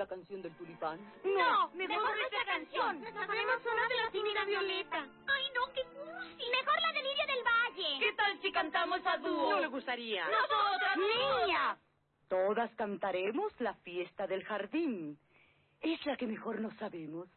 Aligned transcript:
La 0.00 0.06
canción 0.06 0.40
del 0.40 0.54
tulipán? 0.56 0.98
No, 1.24 1.68
mejor, 1.74 2.16
nuestra 2.16 2.44
canción. 2.46 3.04
Sabemos 3.04 3.58
una 3.70 3.86
de 3.86 3.96
la 4.02 4.10
Timina 4.10 4.44
Violeta. 4.46 5.06
Ay, 5.26 5.44
no, 5.54 5.70
qué 5.74 5.82
cursi. 5.84 6.50
Mejor 6.50 6.80
la 6.80 6.92
de 6.94 7.02
Lidia 7.02 7.26
del 7.26 7.44
Valle. 7.44 7.98
¿Qué 7.98 8.12
tal 8.14 8.40
si 8.40 8.50
cantamos 8.50 9.00
a 9.04 9.18
dúo? 9.18 9.50
¿No 9.50 9.60
le 9.60 9.66
gustaría? 9.66 10.24
Nosotras. 10.24 10.96
¡Niña! 10.96 11.76
Todas 12.28 12.74
cantaremos 12.76 13.52
la 13.60 13.74
fiesta 13.74 14.26
del 14.26 14.42
jardín. 14.42 15.18
Es 15.82 16.06
la 16.06 16.16
que 16.16 16.26
mejor 16.26 16.60
nos 16.60 16.72
sabemos. 16.76 17.28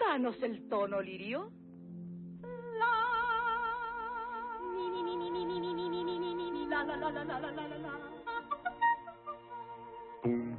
Danos 0.00 0.42
el 0.42 0.68
tono, 0.68 1.00
Lirio. 1.00 1.52
La. 2.80 2.94
Ni, 4.74 4.88
ni, 4.90 5.02
ni, 5.04 5.16
ni, 5.16 5.30
ni, 5.30 5.44
ni, 5.44 5.60
ni, 5.60 5.72
ni, 5.72 5.88
ni, 5.88 6.18
ni, 6.18 6.34
ni, 6.34 6.50
ni, 6.50 6.66
La, 6.66 6.82
la, 6.82 6.96
la, 6.96 7.10
la, 7.10 7.24
la, 7.24 7.38
la, 7.38 7.50
la, 7.52 7.68
la, 7.68 7.78
la. 7.78 7.78
La 7.78 7.87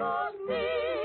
for 0.00 0.32
me. 0.48 0.99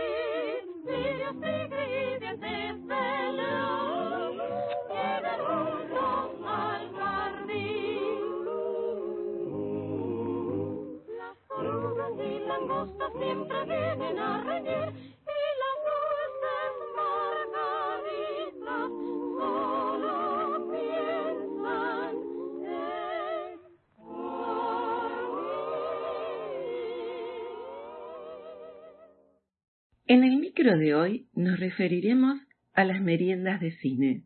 De 30.65 30.95
hoy 30.95 31.27
nos 31.35 31.59
referiremos 31.59 32.39
a 32.73 32.85
las 32.85 32.99
meriendas 32.99 33.61
de 33.61 33.69
cine. 33.77 34.23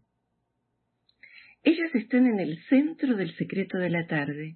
Ellas 1.63 1.93
están 1.93 2.27
en 2.27 2.39
el 2.39 2.63
centro 2.69 3.17
del 3.17 3.35
secreto 3.35 3.77
de 3.77 3.89
la 3.89 4.07
tarde, 4.07 4.55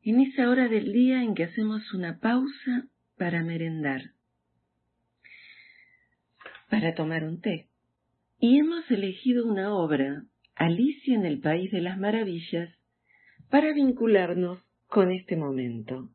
en 0.00 0.20
esa 0.20 0.48
hora 0.48 0.66
del 0.68 0.92
día 0.92 1.22
en 1.22 1.34
que 1.34 1.44
hacemos 1.44 1.92
una 1.92 2.20
pausa 2.20 2.88
para 3.18 3.44
merendar, 3.44 4.00
para 6.70 6.94
tomar 6.94 7.24
un 7.24 7.42
té. 7.42 7.68
Y 8.40 8.60
hemos 8.60 8.90
elegido 8.90 9.46
una 9.46 9.74
obra, 9.74 10.24
Alicia 10.54 11.16
en 11.16 11.26
el 11.26 11.40
País 11.40 11.70
de 11.70 11.82
las 11.82 11.98
Maravillas, 11.98 12.74
para 13.50 13.74
vincularnos 13.74 14.58
con 14.86 15.12
este 15.12 15.36
momento 15.36 16.08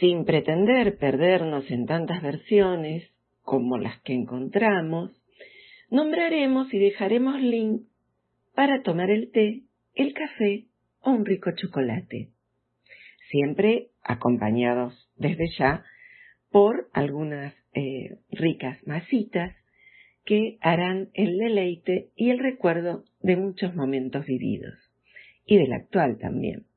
sin 0.00 0.24
pretender 0.24 0.96
perdernos 0.96 1.70
en 1.70 1.86
tantas 1.86 2.22
versiones 2.22 3.08
como 3.42 3.76
las 3.78 4.00
que 4.00 4.14
encontramos, 4.14 5.12
nombraremos 5.90 6.72
y 6.72 6.78
dejaremos 6.78 7.40
link 7.40 7.82
para 8.54 8.82
tomar 8.82 9.10
el 9.10 9.30
té, 9.30 9.62
el 9.94 10.14
café 10.14 10.64
o 11.02 11.10
un 11.10 11.24
rico 11.24 11.50
chocolate, 11.54 12.30
siempre 13.30 13.88
acompañados 14.02 15.08
desde 15.16 15.48
ya 15.58 15.84
por 16.50 16.88
algunas 16.92 17.54
eh, 17.74 18.18
ricas 18.30 18.78
masitas 18.86 19.54
que 20.24 20.58
harán 20.60 21.10
el 21.14 21.38
deleite 21.38 22.08
y 22.16 22.30
el 22.30 22.38
recuerdo 22.38 23.04
de 23.20 23.36
muchos 23.36 23.74
momentos 23.74 24.26
vividos 24.26 24.74
y 25.46 25.56
del 25.56 25.72
actual 25.72 26.18
también. 26.18 26.69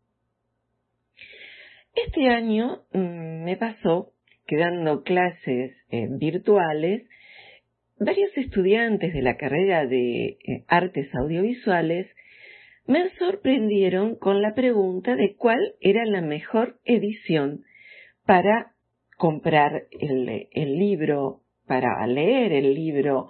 Este 1.96 2.28
año 2.28 2.81
mm, 2.92 3.44
me 3.44 3.56
pasó 3.56 4.14
que 4.48 4.58
dando 4.58 5.04
clases 5.04 5.76
eh, 5.90 6.08
virtuales, 6.09 7.08
varios 8.00 8.36
estudiantes 8.36 9.14
de 9.14 9.22
la 9.22 9.38
carrera 9.38 9.86
de 9.86 10.26
eh, 10.26 10.38
artes 10.68 11.14
audiovisuales 11.14 12.08
me 12.88 13.09
sorprendieron 13.18 14.16
con 14.16 14.42
la 14.42 14.53
pregunta 14.56 15.16
de 15.16 15.36
cuál 15.38 15.76
era 15.80 16.03
la 16.06 16.22
mejor 16.22 16.80
edición 16.84 17.64
para 18.26 18.74
comprar 19.18 19.84
el, 19.92 20.80
libro, 20.80 21.42
para 21.68 22.06
leer 22.08 22.52
el 22.53 22.74
libro, 22.74 23.30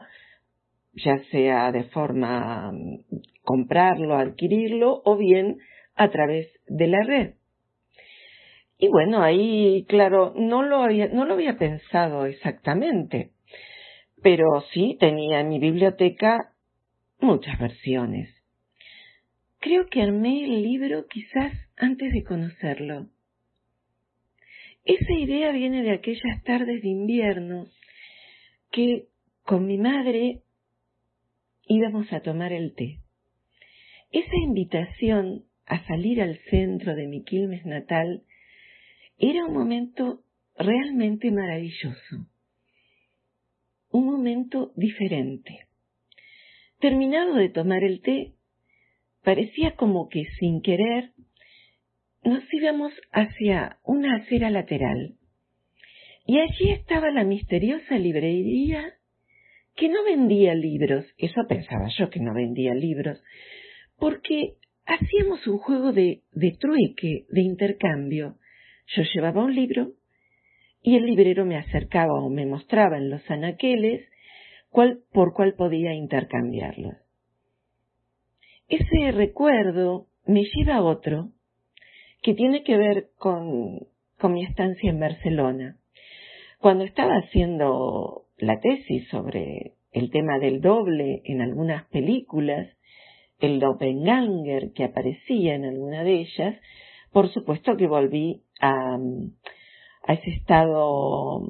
ya 0.93 1.19
sea 1.31 1.71
de 1.71 1.83
forma 1.85 2.71
mm, 2.71 3.03
comprarlo, 3.43 4.15
adquirirlo 4.15 5.01
o 5.03 5.17
bien 5.17 5.57
a 5.95 6.09
través 6.09 6.47
de 6.67 6.87
la 6.87 7.03
red. 7.03 7.33
Y 8.83 8.89
bueno, 8.89 9.23
ahí, 9.23 9.85
claro, 9.87 10.33
no 10.35 10.61
lo 10.61 10.83
había, 10.83 11.07
no 11.07 11.23
lo 11.23 11.35
había 11.35 11.57
pensado 11.57 12.25
exactamente, 12.25 13.31
pero 14.21 14.43
sí 14.73 14.97
tenía 14.99 15.39
en 15.39 15.47
mi 15.47 15.57
biblioteca 15.57 16.51
muchas 17.21 17.57
versiones. 17.59 18.29
Creo 19.59 19.87
que 19.87 20.01
armé 20.01 20.43
el 20.43 20.63
libro 20.63 21.07
quizás 21.07 21.53
antes 21.77 22.11
de 22.11 22.25
conocerlo. 22.25 23.07
Esa 24.83 25.13
idea 25.13 25.53
viene 25.53 25.81
de 25.81 25.91
aquellas 25.91 26.43
tardes 26.43 26.81
de 26.81 26.89
invierno 26.89 27.67
que 28.69 29.05
con 29.43 29.65
mi 29.65 29.77
madre 29.77 30.41
íbamos 31.67 32.11
a 32.11 32.19
tomar 32.19 32.51
el 32.51 32.75
té. 32.75 32.99
Esa 34.11 34.35
invitación 34.35 35.45
a 35.67 35.87
salir 35.87 36.21
al 36.21 36.37
centro 36.49 36.95
de 36.95 37.07
mi 37.07 37.23
Quilmes 37.23 37.65
natal 37.65 38.23
era 39.29 39.45
un 39.45 39.53
momento 39.53 40.23
realmente 40.57 41.31
maravilloso, 41.31 42.27
un 43.91 44.05
momento 44.05 44.71
diferente. 44.75 45.67
Terminado 46.79 47.35
de 47.35 47.49
tomar 47.49 47.83
el 47.83 48.01
té, 48.01 48.33
parecía 49.23 49.75
como 49.75 50.09
que 50.09 50.25
sin 50.39 50.61
querer 50.61 51.11
nos 52.23 52.43
íbamos 52.53 52.93
hacia 53.11 53.77
una 53.83 54.17
acera 54.17 54.49
lateral. 54.49 55.15
Y 56.25 56.39
allí 56.39 56.71
estaba 56.71 57.11
la 57.11 57.23
misteriosa 57.23 57.97
librería 57.97 58.93
que 59.75 59.89
no 59.89 60.03
vendía 60.03 60.53
libros, 60.53 61.05
eso 61.17 61.41
pensaba 61.49 61.87
yo 61.97 62.09
que 62.09 62.19
no 62.19 62.33
vendía 62.33 62.73
libros, 62.73 63.21
porque 63.97 64.55
hacíamos 64.85 65.45
un 65.47 65.57
juego 65.57 65.91
de, 65.91 66.21
trueque, 66.59 67.25
de 67.29 67.41
intercambio. 67.41 68.37
Yo 68.87 69.03
llevaba 69.13 69.43
un 69.43 69.55
libro 69.55 69.91
y 70.81 70.97
el 70.97 71.05
librero 71.05 71.45
me 71.45 71.57
acercaba 71.57 72.13
o 72.21 72.29
me 72.29 72.45
mostraba 72.45 72.97
en 72.97 73.09
los 73.09 73.29
anaqueles 73.29 74.07
por 74.71 75.33
cuál 75.33 75.53
podía 75.53 75.93
intercambiarlos. 75.93 76.95
Ese 78.67 79.11
recuerdo 79.11 80.07
me 80.25 80.43
lleva 80.43 80.75
a 80.75 80.83
otro 80.83 81.29
que 82.21 82.33
tiene 82.33 82.63
que 82.63 82.77
ver 82.77 83.09
con, 83.17 83.87
con 84.17 84.33
mi 84.33 84.43
estancia 84.43 84.89
en 84.89 84.99
Barcelona. 84.99 85.77
Cuando 86.59 86.85
estaba 86.85 87.15
haciendo 87.15 88.25
la 88.37 88.59
tesis 88.59 89.07
sobre 89.09 89.73
el 89.91 90.09
tema 90.09 90.39
del 90.39 90.61
doble 90.61 91.21
en 91.25 91.41
algunas 91.41 91.85
películas, 91.89 92.67
el 93.39 93.59
doppelganger 93.59 94.71
que 94.73 94.85
aparecía 94.85 95.55
en 95.55 95.65
alguna 95.65 96.03
de 96.03 96.21
ellas, 96.21 96.55
por 97.11 97.31
supuesto 97.31 97.75
que 97.75 97.87
volví 97.87 98.42
a, 98.61 98.97
a 100.05 100.13
ese 100.13 100.31
estado 100.31 101.47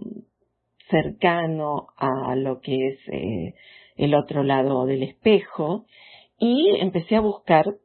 cercano 0.90 1.88
a 1.98 2.36
lo 2.36 2.60
que 2.62 2.88
es 2.90 3.00
eh, 3.08 3.56
el 3.96 4.16
otro 4.16 4.44
lado 4.44 4.86
del 4.86 5.04
espejo 5.04 5.86
y 6.38 6.76
empecé 6.80 7.16
a 7.16 7.22
buscar 7.22 7.76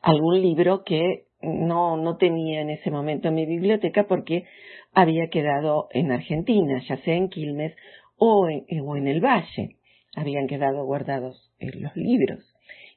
algún 0.00 0.40
libro 0.40 0.84
que 0.84 1.24
no, 1.42 1.96
no 1.96 2.16
tenía 2.16 2.60
en 2.60 2.70
ese 2.70 2.90
momento 2.90 3.28
en 3.28 3.34
mi 3.34 3.46
biblioteca 3.46 4.06
porque 4.06 4.44
había 4.92 5.28
quedado 5.28 5.88
en 5.90 6.12
Argentina, 6.12 6.80
ya 6.88 6.96
sea 6.98 7.14
en 7.14 7.28
Quilmes 7.28 7.74
o 8.16 8.48
en, 8.48 9.08
el 9.08 9.20
Valle. 9.20 9.76
Habían 10.14 10.46
quedado 10.46 10.84
guardados 10.84 11.52
en 11.58 11.82
los 11.82 11.96
libros 11.96 12.54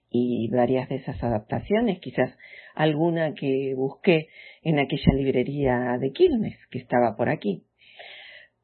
y 0.09 0.49
varias 0.49 0.89
de 0.89 0.95
esas 0.95 1.21
adaptaciones, 1.23 1.99
quizás 1.99 2.37
alguna 2.75 3.33
que 3.33 3.73
busqué 3.75 4.27
en 4.65 4.79
aquella 4.79 5.13
librería 5.13 5.97
de 5.97 6.11
Quilmes 6.11 6.57
que 6.69 6.79
estaba 6.79 7.15
por 7.15 7.29
aquí. 7.29 7.63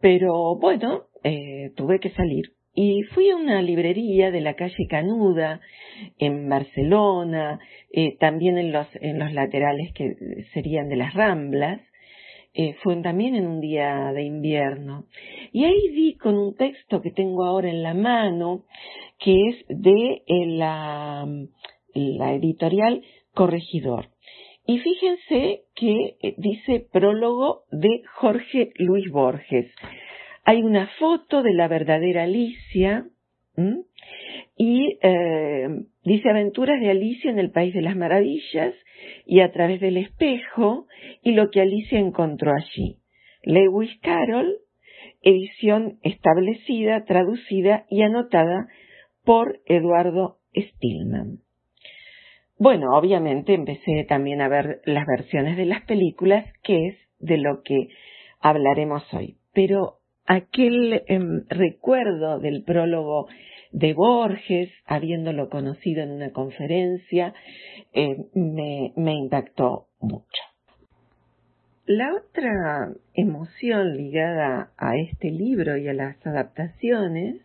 Pero 0.01 0.57
bueno, 0.59 1.03
eh, 1.23 1.71
tuve 1.77 1.99
que 1.99 2.09
salir 2.09 2.51
y 2.73 3.03
fui 3.03 3.29
a 3.29 3.35
una 3.35 3.61
librería 3.61 4.31
de 4.31 4.39
la 4.39 4.53
calle 4.53 4.87
Canuda 4.89 5.59
en 6.17 6.47
Barcelona, 6.47 7.59
eh, 7.91 8.17
también 8.17 8.57
en 8.57 8.71
los, 8.71 8.87
en 8.95 9.19
los 9.19 9.33
laterales 9.33 9.91
que 9.93 10.15
serían 10.53 10.87
de 10.87 10.95
las 10.95 11.13
Ramblas, 11.13 11.81
eh, 12.53 12.75
fue 12.81 12.95
también 13.01 13.35
en 13.35 13.47
un 13.47 13.59
día 13.59 14.11
de 14.13 14.23
invierno. 14.23 15.05
Y 15.51 15.65
ahí 15.65 15.89
vi 15.89 16.15
con 16.15 16.37
un 16.37 16.55
texto 16.55 17.01
que 17.01 17.11
tengo 17.11 17.43
ahora 17.45 17.69
en 17.69 17.83
la 17.83 17.93
mano, 17.93 18.63
que 19.19 19.35
es 19.49 19.65
de 19.67 20.23
eh, 20.25 20.45
la, 20.47 21.27
la 21.93 22.33
editorial 22.33 23.01
Corregidor. 23.33 24.10
Y 24.71 24.79
fíjense 24.79 25.63
que 25.75 26.15
eh, 26.21 26.35
dice 26.37 26.87
prólogo 26.93 27.63
de 27.71 28.03
Jorge 28.13 28.71
Luis 28.75 29.11
Borges. 29.11 29.69
Hay 30.45 30.63
una 30.63 30.87
foto 30.97 31.43
de 31.43 31.53
la 31.53 31.67
verdadera 31.67 32.23
Alicia 32.23 33.05
y 34.55 34.97
eh, 35.01 35.67
dice 36.05 36.29
aventuras 36.29 36.79
de 36.79 36.89
Alicia 36.89 37.29
en 37.29 37.39
el 37.39 37.51
País 37.51 37.73
de 37.73 37.81
las 37.81 37.97
Maravillas 37.97 38.73
y 39.25 39.41
a 39.41 39.51
través 39.51 39.81
del 39.81 39.97
espejo 39.97 40.87
y 41.21 41.33
lo 41.33 41.49
que 41.49 41.59
Alicia 41.59 41.99
encontró 41.99 42.53
allí. 42.53 42.99
Lewis 43.43 43.91
Carroll, 44.01 44.55
edición 45.21 45.99
establecida, 46.01 47.03
traducida 47.03 47.85
y 47.89 48.03
anotada 48.03 48.69
por 49.25 49.59
Eduardo 49.65 50.37
Stillman. 50.55 51.39
Bueno, 52.63 52.95
obviamente 52.95 53.55
empecé 53.55 54.05
también 54.07 54.39
a 54.39 54.47
ver 54.47 54.81
las 54.85 55.07
versiones 55.07 55.57
de 55.57 55.65
las 55.65 55.81
películas, 55.85 56.45
que 56.61 56.89
es 56.89 56.95
de 57.17 57.39
lo 57.39 57.63
que 57.63 57.87
hablaremos 58.39 59.01
hoy. 59.15 59.37
Pero 59.51 59.97
aquel 60.27 61.01
em, 61.07 61.43
recuerdo 61.49 62.37
del 62.37 62.63
prólogo 62.63 63.25
de 63.71 63.95
Borges, 63.95 64.69
habiéndolo 64.85 65.49
conocido 65.49 66.03
en 66.03 66.11
una 66.11 66.33
conferencia, 66.33 67.33
eh, 67.93 68.15
me, 68.35 68.93
me 68.95 69.15
impactó 69.15 69.87
mucho. 69.99 70.43
La 71.87 72.13
otra 72.13 72.89
emoción 73.15 73.97
ligada 73.97 74.71
a 74.77 74.97
este 74.97 75.31
libro 75.31 75.77
y 75.77 75.87
a 75.87 75.93
las 75.93 76.15
adaptaciones 76.27 77.41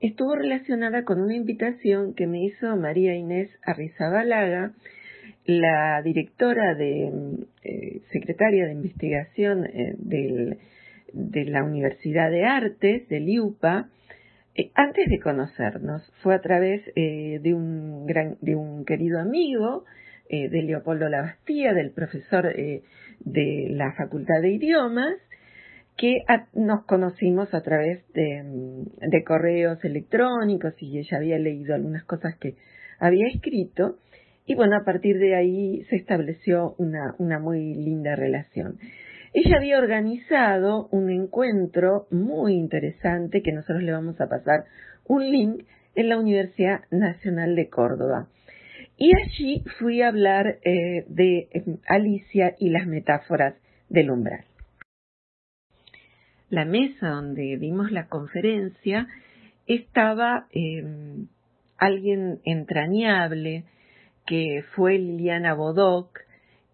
estuvo 0.00 0.34
relacionada 0.34 1.04
con 1.04 1.20
una 1.20 1.34
invitación 1.34 2.14
que 2.14 2.26
me 2.26 2.44
hizo 2.44 2.76
María 2.76 3.14
Inés 3.14 3.50
Arrizabalaga, 3.62 4.72
la 5.46 6.00
directora 6.02 6.74
de 6.74 7.12
eh, 7.62 8.00
secretaria 8.12 8.66
de 8.66 8.72
investigación 8.72 9.66
eh, 9.66 9.94
de 11.12 11.44
la 11.44 11.62
Universidad 11.62 12.30
de 12.30 12.44
Artes, 12.44 13.08
del 13.08 13.28
IUPA, 13.28 13.88
eh, 14.54 14.70
antes 14.74 15.06
de 15.08 15.20
conocernos. 15.20 16.10
Fue 16.22 16.34
a 16.34 16.40
través 16.40 16.82
de, 16.94 17.54
un 17.54 18.06
gran, 18.06 18.36
de 18.40 18.56
un 18.56 18.84
querido 18.84 19.20
amigo, 19.20 19.84
de 20.30 20.62
Leopoldo 20.62 21.08
Labastía, 21.08 21.74
del 21.74 21.92
profesor 21.92 22.52
de 22.52 23.66
la 23.70 23.92
Facultad 23.92 24.40
de 24.40 24.52
Idiomas, 24.52 25.14
que 25.96 26.24
nos 26.54 26.84
conocimos 26.86 27.54
a 27.54 27.62
través 27.62 28.04
de, 28.12 29.24
correos 29.24 29.84
electrónicos 29.84 30.74
y 30.80 30.98
ella 30.98 31.18
había 31.18 31.38
leído 31.38 31.74
algunas 31.74 32.04
cosas 32.04 32.36
que 32.36 32.56
había 32.98 33.28
escrito 33.28 33.98
y 34.46 34.54
bueno, 34.54 34.76
a 34.76 34.84
partir 34.84 35.18
de 35.18 35.36
ahí 35.36 35.84
se 35.88 35.96
estableció 35.96 36.74
una, 36.78 37.14
una 37.18 37.38
muy 37.38 37.74
linda 37.74 38.14
relación. 38.14 38.78
Ella 39.32 39.56
había 39.56 39.78
organizado 39.78 40.88
un 40.90 41.10
encuentro 41.10 42.06
muy 42.10 42.54
interesante 42.54 43.42
que 43.42 43.52
nosotros 43.52 43.82
le 43.82 43.92
vamos 43.92 44.20
a 44.20 44.28
pasar 44.28 44.64
un 45.06 45.30
link 45.30 45.64
en 45.94 46.08
la 46.08 46.18
Universidad 46.18 46.82
Nacional 46.90 47.56
de 47.56 47.68
Córdoba. 47.68 48.28
Y 48.96 49.12
allí 49.16 49.64
fui 49.78 50.02
a 50.02 50.08
hablar 50.08 50.58
eh, 50.64 51.04
de 51.08 51.48
eh, 51.50 51.64
Alicia 51.86 52.54
y 52.58 52.68
las 52.68 52.86
metáforas 52.86 53.54
del 53.88 54.10
umbral 54.10 54.44
la 56.54 56.64
mesa 56.64 57.08
donde 57.08 57.56
vimos 57.56 57.90
la 57.90 58.06
conferencia 58.08 59.06
estaba 59.66 60.46
em, 60.52 61.26
alguien 61.78 62.40
entrañable 62.44 63.64
que 64.26 64.64
fue 64.74 64.98
Liliana 64.98 65.54
Bodoc, 65.54 66.18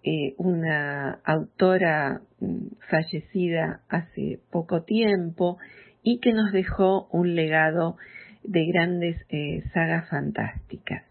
eh, 0.02 0.34
una 0.38 1.20
autora 1.24 2.22
mm, 2.40 2.66
fallecida 2.88 3.80
hace 3.88 4.40
poco 4.50 4.82
tiempo 4.82 5.58
y 6.02 6.20
que 6.20 6.32
nos 6.32 6.52
dejó 6.52 7.08
un 7.10 7.34
legado 7.34 7.96
de 8.42 8.66
grandes 8.66 9.16
eh, 9.28 9.62
sagas 9.74 10.08
fantásticas. 10.08 11.04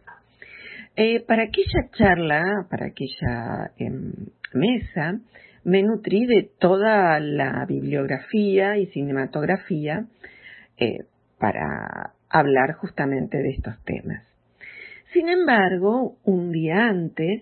Eh, 0.95 1.21
para 1.21 1.43
aquella 1.43 1.89
charla, 1.91 2.67
para 2.69 2.87
aquella 2.87 3.71
em, 3.77 4.11
mesa, 4.53 5.19
me 5.63 5.83
nutrí 5.83 6.25
de 6.25 6.49
toda 6.59 7.19
la 7.19 7.65
bibliografía 7.65 8.77
y 8.77 8.87
cinematografía 8.87 10.05
eh, 10.77 11.05
para 11.37 12.13
hablar 12.29 12.73
justamente 12.73 13.37
de 13.37 13.49
estos 13.49 13.83
temas. 13.83 14.23
Sin 15.13 15.29
embargo, 15.29 16.17
un 16.23 16.51
día 16.51 16.87
antes, 16.87 17.41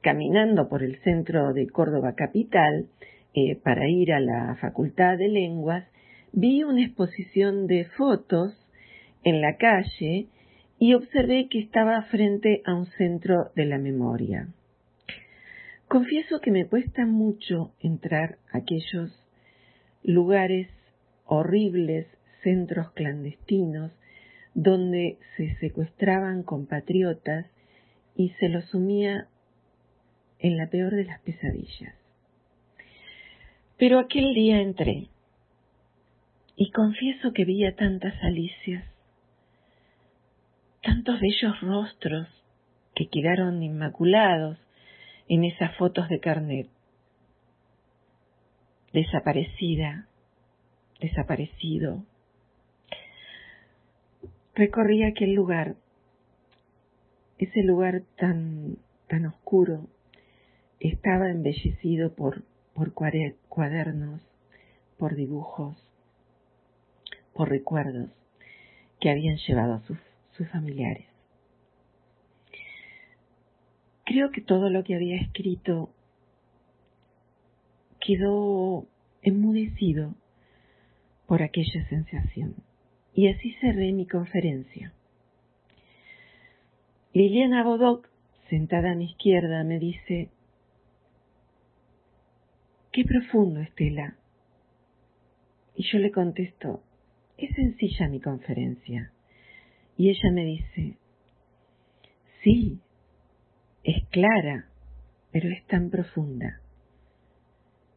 caminando 0.00 0.68
por 0.68 0.82
el 0.82 0.96
centro 1.02 1.52
de 1.52 1.68
Córdoba 1.68 2.14
Capital 2.14 2.86
eh, 3.34 3.56
para 3.56 3.88
ir 3.88 4.12
a 4.12 4.20
la 4.20 4.56
Facultad 4.60 5.18
de 5.18 5.28
Lenguas, 5.28 5.84
vi 6.32 6.62
una 6.62 6.84
exposición 6.84 7.66
de 7.66 7.86
fotos 7.96 8.54
en 9.24 9.40
la 9.40 9.56
calle 9.56 10.28
y 10.78 10.94
observé 10.94 11.48
que 11.50 11.58
estaba 11.58 12.02
frente 12.02 12.62
a 12.64 12.74
un 12.74 12.86
centro 12.86 13.50
de 13.56 13.64
la 13.64 13.78
memoria. 13.78 14.48
Confieso 15.88 16.42
que 16.42 16.50
me 16.50 16.66
cuesta 16.66 17.06
mucho 17.06 17.72
entrar 17.80 18.36
a 18.52 18.58
aquellos 18.58 19.10
lugares 20.02 20.68
horribles, 21.24 22.06
centros 22.42 22.92
clandestinos, 22.92 23.90
donde 24.52 25.18
se 25.36 25.56
secuestraban 25.56 26.42
compatriotas 26.42 27.46
y 28.14 28.30
se 28.38 28.50
los 28.50 28.66
sumía 28.66 29.28
en 30.40 30.58
la 30.58 30.68
peor 30.68 30.94
de 30.94 31.04
las 31.04 31.20
pesadillas. 31.20 31.94
Pero 33.78 33.98
aquel 33.98 34.34
día 34.34 34.60
entré 34.60 35.08
y 36.54 36.70
confieso 36.70 37.32
que 37.32 37.46
vi 37.46 37.64
a 37.64 37.76
tantas 37.76 38.14
Alicias, 38.22 38.84
tantos 40.82 41.18
bellos 41.18 41.58
rostros 41.62 42.28
que 42.94 43.08
quedaron 43.08 43.62
inmaculados 43.62 44.58
en 45.28 45.44
esas 45.44 45.76
fotos 45.76 46.08
de 46.08 46.20
carnet. 46.20 46.68
Desaparecida, 48.92 50.08
desaparecido. 51.00 52.04
Recorrí 54.54 55.04
aquel 55.04 55.34
lugar, 55.34 55.76
ese 57.38 57.62
lugar 57.62 58.02
tan, 58.16 58.78
tan 59.06 59.26
oscuro, 59.26 59.86
estaba 60.80 61.30
embellecido 61.30 62.14
por, 62.14 62.42
por 62.74 62.92
cuadernos 62.92 64.20
por 64.98 65.14
dibujos, 65.14 65.76
por 67.34 67.48
recuerdos 67.48 68.10
que 69.00 69.10
habían 69.10 69.36
llevado 69.36 69.74
a 69.74 69.80
sus, 69.82 69.98
sus 70.32 70.48
familiares. 70.50 71.06
Creo 74.18 74.32
que 74.32 74.40
todo 74.40 74.68
lo 74.68 74.82
que 74.82 74.96
había 74.96 75.14
escrito 75.14 75.94
quedó 78.00 78.88
enmudecido 79.22 80.16
por 81.28 81.40
aquella 81.40 81.88
sensación. 81.88 82.56
Y 83.14 83.28
así 83.28 83.52
cerré 83.60 83.92
mi 83.92 84.08
conferencia. 84.08 84.92
Liliana 87.12 87.62
Bodoc, 87.62 88.08
sentada 88.50 88.90
a 88.90 88.96
mi 88.96 89.04
izquierda, 89.04 89.62
me 89.62 89.78
dice, 89.78 90.30
Qué 92.90 93.04
profundo, 93.04 93.60
Estela. 93.60 94.16
Y 95.76 95.84
yo 95.92 96.00
le 96.00 96.10
contesto, 96.10 96.82
es 97.36 97.54
sencilla 97.54 98.08
mi 98.08 98.18
conferencia. 98.20 99.12
Y 99.96 100.10
ella 100.10 100.32
me 100.32 100.44
dice, 100.44 100.98
sí, 102.42 102.80
es 103.88 104.06
clara, 104.10 104.66
pero 105.32 105.48
es 105.48 105.66
tan 105.66 105.88
profunda. 105.88 106.60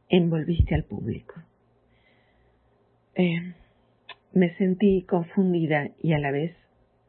Envolviste 0.08 0.74
al 0.74 0.86
público. 0.86 1.36
Eh, 3.16 3.54
me 4.32 4.56
sentí 4.56 5.04
confundida 5.04 5.90
y 6.02 6.14
a 6.14 6.20
la 6.20 6.32
vez 6.32 6.56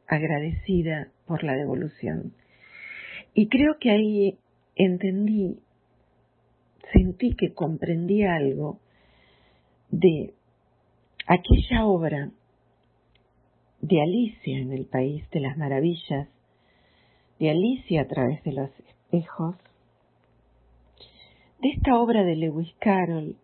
agradecida 0.08 1.12
por 1.26 1.44
la 1.44 1.54
devolución. 1.54 2.34
Y 3.34 3.48
creo 3.48 3.78
que 3.78 3.90
ahí 3.90 4.38
entendí, 4.74 5.60
sentí 6.92 7.36
que 7.36 7.54
comprendí 7.54 8.24
algo 8.24 8.80
de 9.90 10.34
aquella 11.28 11.86
obra 11.86 12.32
de 13.80 14.02
Alicia 14.02 14.58
en 14.58 14.72
el 14.72 14.86
País 14.86 15.28
de 15.30 15.38
las 15.38 15.56
Maravillas, 15.56 16.28
de 17.42 17.50
Alicia 17.50 18.02
a 18.02 18.06
través 18.06 18.40
de 18.44 18.52
los 18.52 18.70
espejos, 18.78 19.56
de 21.60 21.70
esta 21.70 21.98
obra 21.98 22.22
de 22.22 22.36
Lewis 22.36 22.72
Carroll, 22.78 23.34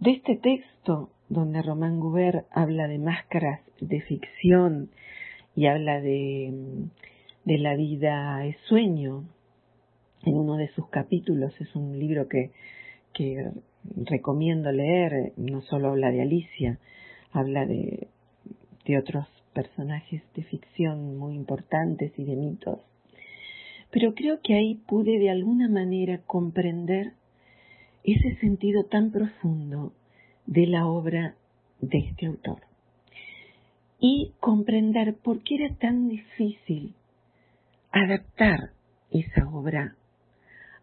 de 0.00 0.10
este 0.10 0.34
texto 0.34 1.10
donde 1.28 1.62
Román 1.62 2.00
Gubert 2.00 2.48
habla 2.50 2.88
de 2.88 2.98
máscaras 2.98 3.60
de 3.80 4.00
ficción 4.00 4.90
y 5.54 5.66
habla 5.66 6.00
de, 6.00 6.88
de 7.44 7.58
la 7.58 7.76
vida 7.76 8.44
es 8.44 8.56
sueño, 8.66 9.22
en 10.24 10.34
uno 10.36 10.56
de 10.56 10.66
sus 10.70 10.88
capítulos, 10.88 11.54
es 11.60 11.76
un 11.76 11.96
libro 11.96 12.26
que, 12.26 12.50
que 13.12 13.52
recomiendo 13.84 14.72
leer, 14.72 15.32
no 15.36 15.62
solo 15.62 15.90
habla 15.90 16.10
de 16.10 16.22
Alicia, 16.22 16.80
habla 17.30 17.66
de, 17.66 18.08
de 18.84 18.98
otros 18.98 19.28
personajes 19.54 20.22
de 20.34 20.42
ficción 20.42 21.16
muy 21.16 21.34
importantes 21.34 22.12
y 22.18 22.24
de 22.24 22.36
mitos. 22.36 22.80
Pero 23.90 24.14
creo 24.14 24.40
que 24.42 24.54
ahí 24.54 24.74
pude 24.86 25.18
de 25.18 25.30
alguna 25.30 25.68
manera 25.68 26.18
comprender 26.26 27.12
ese 28.02 28.36
sentido 28.40 28.84
tan 28.84 29.10
profundo 29.10 29.92
de 30.46 30.66
la 30.66 30.86
obra 30.86 31.36
de 31.80 31.98
este 31.98 32.26
autor 32.26 32.60
y 33.98 34.34
comprender 34.40 35.16
por 35.16 35.42
qué 35.42 35.54
era 35.54 35.74
tan 35.76 36.08
difícil 36.08 36.94
adaptar 37.90 38.72
esa 39.10 39.48
obra 39.48 39.96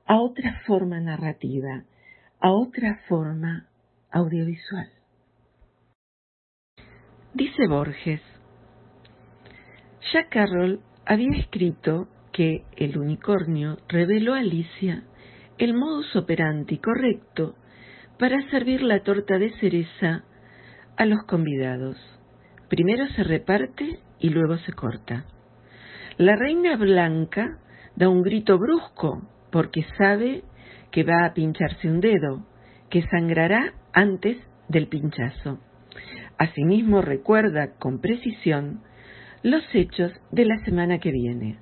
a 0.06 0.20
otra 0.20 0.62
forma 0.66 1.00
narrativa, 1.00 1.84
a 2.40 2.52
otra 2.52 3.02
forma 3.08 3.68
audiovisual. 4.10 4.90
Dice 7.34 7.68
Borges, 7.68 8.22
Jack 10.10 10.30
Carroll 10.30 10.80
había 11.06 11.38
escrito 11.38 12.08
que 12.34 12.64
el 12.76 12.98
unicornio 12.98 13.78
reveló 13.88 14.34
a 14.34 14.40
Alicia 14.40 15.04
el 15.58 15.76
modus 15.76 16.16
operandi 16.16 16.80
correcto 16.80 17.56
para 18.18 18.42
servir 18.50 18.82
la 18.82 19.04
torta 19.04 19.38
de 19.38 19.52
cereza 19.60 20.24
a 20.98 21.06
los 21.06 21.24
convidados. 21.28 21.98
Primero 22.68 23.08
se 23.10 23.24
reparte 23.24 24.00
y 24.20 24.30
luego 24.30 24.58
se 24.58 24.74
corta. 24.74 25.26
La 26.18 26.36
reina 26.36 26.76
blanca 26.78 27.60
da 27.96 28.10
un 28.10 28.24
grito 28.24 28.58
brusco 28.58 29.22
porque 29.52 29.86
sabe 29.98 30.44
que 30.92 31.04
va 31.04 31.26
a 31.26 31.34
pincharse 31.34 31.88
un 31.88 32.00
dedo, 32.00 32.46
que 32.90 33.04
sangrará 33.04 33.74
antes 33.94 34.38
del 34.68 34.88
pinchazo. 34.88 35.60
Asimismo 36.38 37.02
recuerda 37.02 37.76
con 37.78 38.00
precisión 38.02 38.82
los 39.44 39.64
hechos 39.74 40.12
de 40.32 40.46
la 40.46 40.58
semana 40.64 41.00
que 41.00 41.12
viene. 41.12 41.58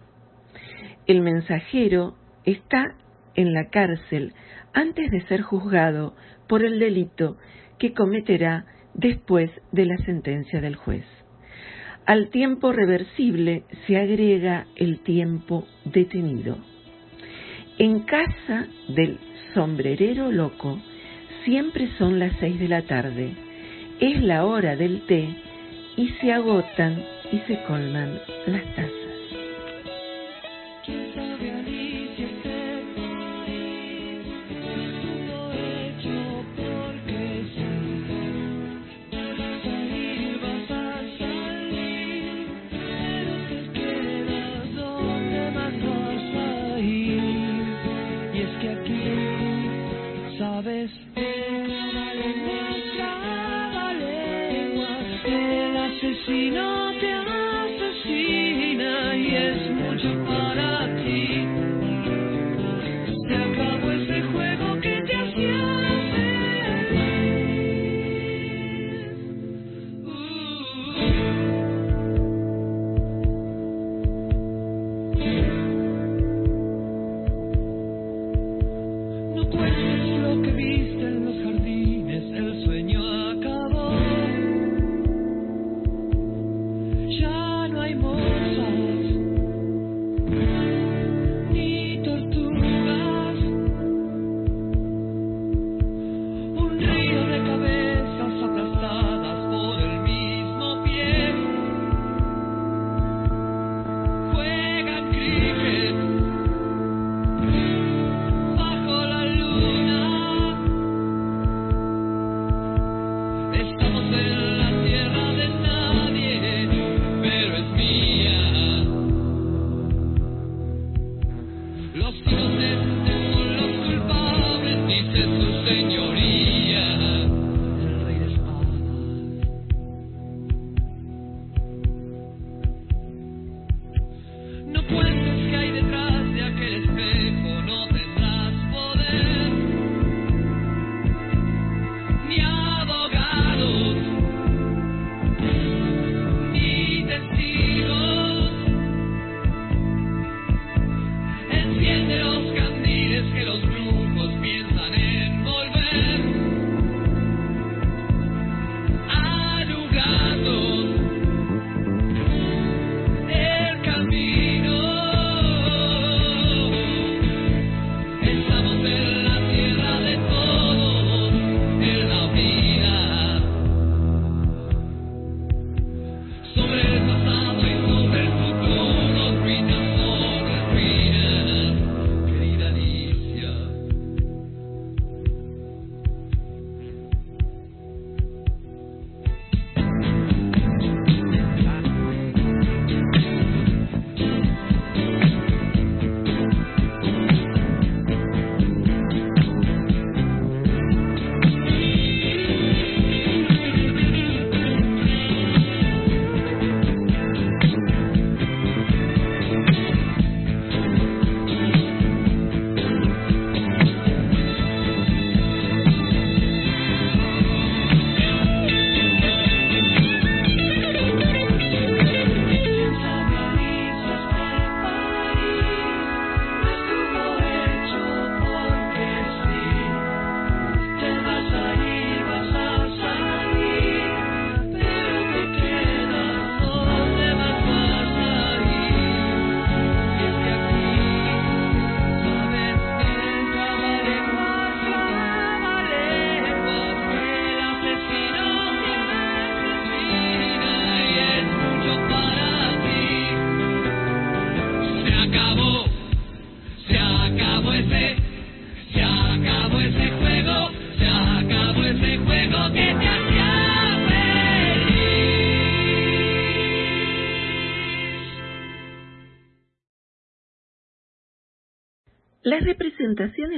El 1.07 1.21
mensajero 1.21 2.15
está 2.45 2.95
en 3.35 3.53
la 3.53 3.69
cárcel 3.69 4.33
antes 4.73 5.09
de 5.11 5.21
ser 5.27 5.41
juzgado 5.41 6.15
por 6.47 6.63
el 6.63 6.79
delito 6.79 7.37
que 7.77 7.93
cometerá 7.93 8.65
después 8.93 9.49
de 9.71 9.85
la 9.85 9.97
sentencia 9.97 10.61
del 10.61 10.75
juez. 10.75 11.05
Al 12.05 12.29
tiempo 12.29 12.71
reversible 12.71 13.63
se 13.85 13.97
agrega 13.97 14.65
el 14.75 14.99
tiempo 15.01 15.67
detenido. 15.85 16.57
En 17.77 18.01
casa 18.01 18.67
del 18.87 19.19
sombrerero 19.53 20.31
loco 20.31 20.79
siempre 21.45 21.87
son 21.97 22.19
las 22.19 22.33
seis 22.39 22.59
de 22.59 22.67
la 22.67 22.81
tarde. 22.81 23.33
Es 23.99 24.21
la 24.21 24.45
hora 24.45 24.75
del 24.75 25.05
té 25.05 25.29
y 25.97 26.09
se 26.19 26.33
agotan 26.33 27.03
y 27.31 27.39
se 27.41 27.61
colman 27.63 28.19
las 28.47 28.63
tazas. 28.75 28.98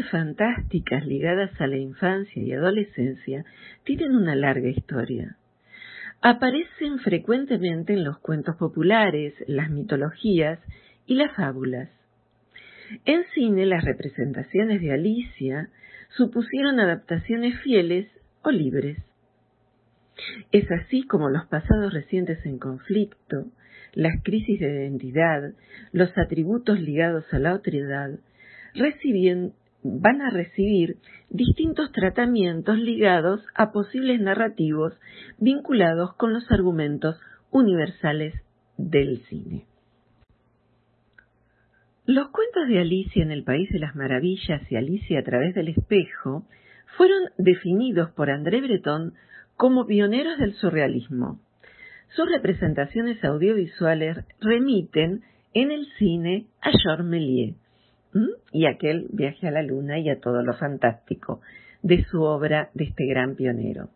Fantásticas 0.09 1.05
ligadas 1.05 1.51
a 1.59 1.67
la 1.67 1.77
infancia 1.77 2.41
y 2.41 2.53
adolescencia 2.53 3.45
tienen 3.83 4.15
una 4.15 4.35
larga 4.35 4.69
historia. 4.69 5.37
Aparecen 6.21 6.99
frecuentemente 6.99 7.93
en 7.93 8.03
los 8.03 8.19
cuentos 8.19 8.55
populares, 8.55 9.33
las 9.47 9.69
mitologías 9.69 10.59
y 11.07 11.15
las 11.15 11.35
fábulas. 11.35 11.89
En 13.05 13.23
cine, 13.33 13.65
las 13.65 13.83
representaciones 13.83 14.81
de 14.81 14.93
Alicia 14.93 15.69
supusieron 16.09 16.79
adaptaciones 16.79 17.59
fieles 17.61 18.07
o 18.43 18.51
libres. 18.51 18.97
Es 20.51 20.69
así 20.71 21.03
como 21.03 21.29
los 21.29 21.45
pasados 21.47 21.93
recientes 21.93 22.45
en 22.45 22.59
conflicto, 22.59 23.47
las 23.93 24.21
crisis 24.23 24.59
de 24.59 24.67
identidad, 24.67 25.53
los 25.91 26.15
atributos 26.17 26.79
ligados 26.79 27.25
a 27.33 27.39
la 27.39 27.53
otredad, 27.53 28.11
van 29.83 30.21
a 30.21 30.29
recibir 30.29 30.97
distintos 31.29 31.91
tratamientos 31.91 32.77
ligados 32.77 33.41
a 33.55 33.71
posibles 33.71 34.19
narrativos 34.19 34.93
vinculados 35.39 36.13
con 36.15 36.33
los 36.33 36.49
argumentos 36.51 37.19
universales 37.51 38.33
del 38.77 39.19
cine. 39.25 39.65
Los 42.05 42.29
cuentos 42.29 42.67
de 42.67 42.79
Alicia 42.79 43.23
en 43.23 43.31
el 43.31 43.43
País 43.43 43.69
de 43.71 43.79
las 43.79 43.95
Maravillas 43.95 44.61
y 44.69 44.75
Alicia 44.75 45.19
a 45.19 45.23
través 45.23 45.55
del 45.55 45.69
espejo 45.69 46.45
fueron 46.97 47.29
definidos 47.37 48.11
por 48.11 48.29
André 48.29 48.61
Breton 48.61 49.13
como 49.55 49.85
pioneros 49.85 50.37
del 50.39 50.53
surrealismo. 50.53 51.39
Sus 52.09 52.29
representaciones 52.29 53.23
audiovisuales 53.23 54.17
remiten 54.41 55.21
en 55.53 55.71
el 55.71 55.87
cine 55.97 56.47
a 56.61 56.71
Georges 56.71 57.05
Méliès 57.05 57.60
y 58.51 58.65
aquel 58.65 59.07
viaje 59.11 59.47
a 59.47 59.51
la 59.51 59.61
luna 59.61 59.99
y 59.99 60.09
a 60.09 60.19
todo 60.19 60.43
lo 60.43 60.53
fantástico 60.53 61.41
de 61.81 62.03
su 62.05 62.21
obra 62.21 62.69
de 62.73 62.85
este 62.85 63.05
gran 63.05 63.35
pionero. 63.35 63.89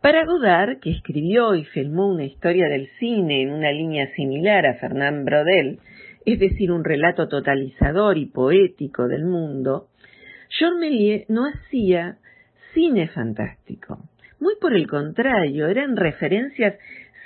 Para 0.00 0.24
Godard, 0.24 0.80
que 0.80 0.90
escribió 0.90 1.54
y 1.54 1.64
filmó 1.64 2.08
una 2.08 2.24
historia 2.24 2.68
del 2.68 2.88
cine 2.98 3.42
en 3.42 3.52
una 3.52 3.70
línea 3.70 4.12
similar 4.14 4.66
a 4.66 4.74
Fernand 4.74 5.24
Brodel, 5.24 5.78
es 6.24 6.38
decir, 6.40 6.72
un 6.72 6.84
relato 6.84 7.28
totalizador 7.28 8.18
y 8.18 8.26
poético 8.26 9.06
del 9.06 9.24
mundo, 9.24 9.88
Méliès 10.78 11.28
no 11.28 11.46
hacía 11.46 12.18
cine 12.74 13.08
fantástico. 13.08 13.98
Muy 14.40 14.54
por 14.60 14.74
el 14.74 14.86
contrario, 14.86 15.68
eran 15.68 15.96
referencias 15.96 16.74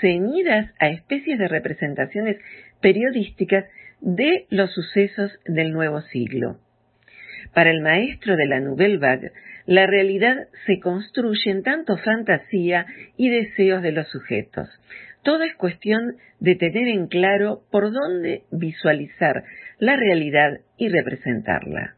ceñidas 0.01 0.73
a 0.79 0.89
especies 0.89 1.39
de 1.39 1.49
representaciones 1.49 2.37
periodísticas 2.81 3.65
de 4.07 4.47
los 4.51 4.73
sucesos 4.73 5.33
del 5.47 5.73
nuevo 5.73 6.01
siglo. 6.01 6.61
Para 7.53 7.71
el 7.71 7.81
maestro 7.81 8.37
de 8.37 8.47
la 8.47 8.61
Nouvelle 8.61 8.99
Vague, 8.99 9.33
la 9.66 9.88
realidad 9.88 10.37
se 10.64 10.79
construye 10.79 11.51
en 11.51 11.64
tanto 11.64 11.97
fantasía 11.97 12.87
y 13.16 13.31
deseos 13.31 13.83
de 13.83 13.90
los 13.90 14.09
sujetos, 14.09 14.69
todo 15.25 15.42
es 15.42 15.57
cuestión 15.57 16.19
de 16.38 16.55
tener 16.55 16.87
en 16.87 17.09
claro 17.09 17.62
por 17.73 17.92
dónde 17.92 18.45
visualizar 18.53 19.42
la 19.81 19.97
realidad 19.97 20.61
y 20.77 20.88
representarla. 20.88 21.97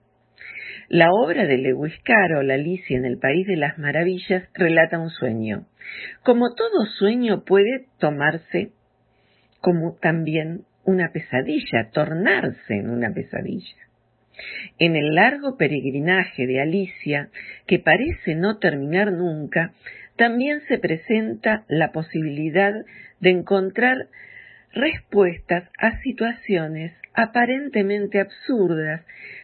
La 0.88 1.10
obra 1.12 1.44
de 1.44 1.58
Lewis 1.58 1.92
Carroll, 2.04 2.50
Alicia 2.50 2.96
en 2.96 3.04
el 3.04 3.18
País 3.18 3.46
de 3.46 3.56
las 3.56 3.76
Maravillas, 3.76 4.48
relata 4.54 4.98
un 4.98 5.10
sueño. 5.10 5.66
Como 6.24 6.54
todo 6.54 6.86
sueño 6.98 7.44
puede 7.44 7.84
tomarse 7.98 8.70
como 9.60 9.98
también 10.00 10.62
una 10.88 11.12
pesadilla, 11.12 11.90
tornarse 11.92 12.74
en 12.74 12.88
una 12.88 13.12
pesadilla. 13.12 13.76
En 14.78 14.96
el 14.96 15.14
largo 15.14 15.58
peregrinaje 15.58 16.46
de 16.46 16.62
Alicia, 16.62 17.28
que 17.66 17.78
parece 17.78 18.34
no 18.34 18.56
terminar 18.56 19.12
nunca, 19.12 19.74
también 20.16 20.62
se 20.66 20.78
presenta 20.78 21.66
la 21.68 21.92
posibilidad 21.92 22.72
de 23.20 23.30
encontrar 23.30 24.06
respuestas 24.72 25.68
a 25.78 26.00
situaciones 26.00 26.94
aparentemente 27.12 28.18
absurdas, 28.20 29.02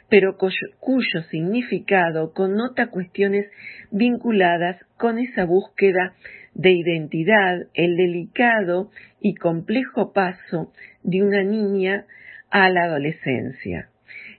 pero 0.08 0.38
cuyo, 0.38 1.22
significado 1.30 2.32
connota 2.32 2.86
cuestiones 2.86 3.50
vinculadas 3.90 4.78
con 4.96 5.18
esa 5.18 5.44
búsqueda 5.44 6.14
de 6.54 6.70
identidad, 6.70 7.66
el 7.74 7.96
delicado 7.96 8.90
y 9.20 9.34
complejo 9.34 10.12
paso 10.12 10.72
de 11.02 11.22
una 11.22 11.42
niña 11.42 12.06
a 12.50 12.68
la 12.70 12.84
adolescencia. 12.84 13.88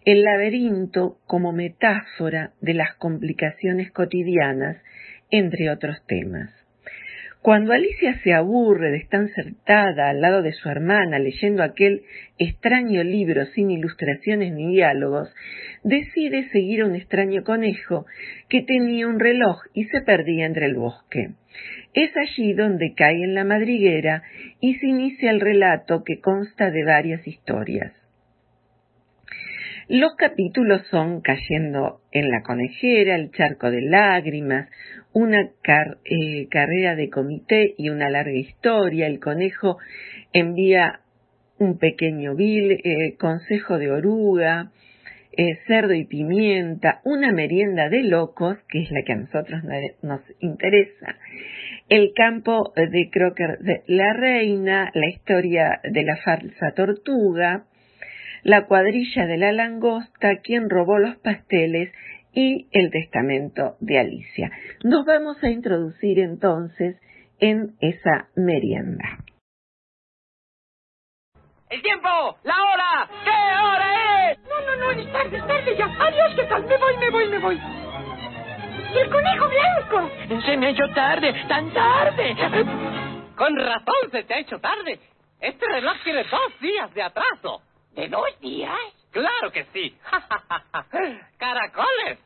El 0.06 0.23
laberinto 0.23 1.17
como 1.25 1.51
metáfora 1.51 2.54
de 2.62 2.73
las 2.73 2.95
complicaciones 2.95 3.91
cotidianas, 3.91 4.78
entre 5.32 5.69
otros 5.69 5.97
temas. 6.08 6.64
Cuando 7.45 7.73
Alicia 7.73 8.19
se 8.23 8.34
aburre 8.34 8.89
de 8.89 8.97
estar 8.97 9.29
sentada 9.36 10.10
al 10.10 10.19
lado 10.19 10.41
de 10.41 10.51
su 10.51 10.67
hermana 10.67 11.19
leyendo 11.19 11.62
aquel 11.62 12.01
extraño 12.39 13.03
libro 13.03 13.45
sin 13.45 13.69
ilustraciones 13.69 14.51
ni 14.51 14.73
diálogos, 14.73 15.31
decide 15.84 16.49
seguir 16.49 16.81
a 16.81 16.88
un 16.88 16.95
extraño 16.95 17.43
conejo 17.43 18.08
que 18.49 18.63
tenía 18.63 19.08
un 19.08 19.19
reloj 19.19 19.60
y 19.75 19.84
se 19.84 20.01
perdía 20.01 20.47
entre 20.47 20.65
el 20.65 20.73
bosque. 20.73 21.34
Es 21.93 22.17
allí 22.17 22.53
donde 22.53 22.95
cae 22.95 23.23
en 23.23 23.36
la 23.36 23.43
madriguera 23.43 24.23
y 24.60 24.73
se 24.79 24.88
inicia 24.88 25.29
el 25.29 25.39
relato 25.39 26.03
que 26.03 26.19
consta 26.21 26.71
de 26.71 26.84
varias 26.84 27.27
historias. 27.27 27.93
Los 29.88 30.15
capítulos 30.15 30.82
son 30.89 31.21
Cayendo 31.21 32.02
en 32.12 32.32
la 32.32 32.41
conejera, 32.41 33.15
El 33.15 33.32
charco 33.32 33.69
de 33.69 33.82
lágrimas, 33.82 34.67
una 35.13 35.41
eh, 35.41 36.48
carrera 36.50 36.95
de 36.95 37.10
comité 37.12 37.76
y 37.78 37.89
una 37.89 38.10
larga 38.10 38.34
historia. 38.34 39.06
El 39.06 39.19
conejo 39.19 39.78
envía 40.34 41.02
un 41.60 41.78
pequeño 41.78 42.34
vil, 42.36 42.71
eh, 42.71 43.15
consejo 43.19 43.78
de 43.78 43.91
oruga, 43.91 44.71
eh, 45.38 45.60
cerdo 45.67 45.93
y 45.93 46.06
pimienta, 46.06 47.02
una 47.04 47.32
merienda 47.32 47.88
de 47.88 48.02
locos, 48.02 48.58
que 48.67 48.82
es 48.82 48.91
la 48.91 49.04
que 49.04 49.13
a 49.13 49.17
nosotros 49.17 49.62
nos 50.02 50.21
interesa, 50.39 51.15
el 51.89 52.12
campo 52.15 52.74
de 52.76 53.10
Crocker 53.12 53.60
de 53.60 53.84
la 53.86 54.13
reina, 54.13 54.89
la 54.95 55.08
historia 55.10 55.80
de 55.84 56.04
la 56.04 56.17
falsa 56.17 56.71
tortuga, 56.71 57.65
la 58.45 58.67
cuadrilla 58.67 59.25
de 59.25 59.38
la 59.38 59.51
langosta, 59.51 60.38
quien 60.43 60.69
robó 60.69 60.99
los 60.99 61.17
pasteles 61.17 61.91
y 62.31 62.67
el 62.71 62.91
testamento 62.91 63.75
de 63.79 63.97
Alicia. 63.97 64.51
Nos 64.84 65.03
vamos 65.03 65.43
a 65.43 65.49
introducir 65.49 66.19
entonces 66.19 66.95
en 67.39 67.75
esa 67.81 68.29
merienda. 68.36 69.17
¡El 71.71 71.81
tiempo! 71.81 72.38
¡La 72.43 72.53
hora! 72.53 73.10
¿Qué 73.23 73.31
hora 73.65 74.31
es? 74.31 74.39
No, 74.43 74.62
no, 74.62 74.75
no, 74.75 74.91
es 74.91 75.12
tarde, 75.12 75.38
es 75.38 75.47
tarde 75.47 75.75
ya. 75.75 75.86
Adiós, 75.86 76.36
¿qué 76.36 76.43
tal? 76.43 76.65
Me 76.67 76.77
voy, 76.77 76.97
me 76.97 77.10
voy, 77.10 77.29
me 77.29 77.39
voy. 77.39 77.62
¿Y 78.93 78.97
el 78.99 79.10
conejo 79.10 79.49
blanco? 79.49 80.41
Se 80.45 80.55
me 80.55 80.67
ha 80.67 80.69
hecho 80.69 80.88
tarde, 80.93 81.34
tan 81.47 81.73
tarde. 81.73 82.36
Con 83.36 83.55
razón 83.58 84.12
se 84.12 84.23
te 84.23 84.36
ha 84.36 84.39
hecho 84.39 84.60
tarde. 84.60 84.99
Este 85.39 85.65
reloj 85.65 85.95
tiene 86.03 86.23
dos 86.25 86.60
días 86.62 86.93
de 86.93 87.01
atraso. 87.01 87.63
¿De 87.95 88.10
dos 88.10 88.39
días? 88.41 88.77
Claro 89.12 89.51
que 89.51 89.65
sí. 89.73 89.97
¡Caracoles! 91.38 92.19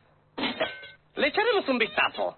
Le 1.14 1.28
echaremos 1.28 1.68
un 1.68 1.78
vistazo. 1.78 2.36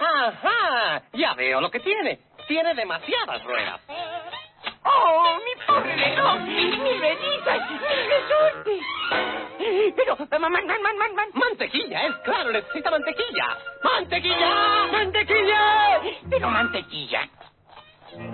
¡Ajá! 0.00 1.02
Ya 1.12 1.34
veo 1.34 1.60
lo 1.60 1.70
que 1.70 1.78
tiene. 1.78 2.18
Tiene 2.48 2.74
demasiadas 2.74 3.44
ruedas. 3.44 3.80
¡Oh, 4.84 5.38
mi 5.44 5.64
pobre 5.64 5.94
reloj! 5.94 6.40
¡Mis 6.40 7.00
revistas! 7.00 7.70
¡Mis 7.70 7.80
resortes! 7.80 8.82
Pero, 9.94 10.16
man, 10.40 10.52
man, 10.52 10.66
man, 10.66 10.98
man, 10.98 11.14
man. 11.14 11.28
Mantequilla, 11.34 12.06
es 12.06 12.16
claro, 12.24 12.50
necesita 12.50 12.90
mantequilla. 12.90 13.56
¡Mantequilla! 13.84 14.86
¡Mantequilla! 14.90 16.00
Pero 16.28 16.50
mantequilla. 16.50 17.28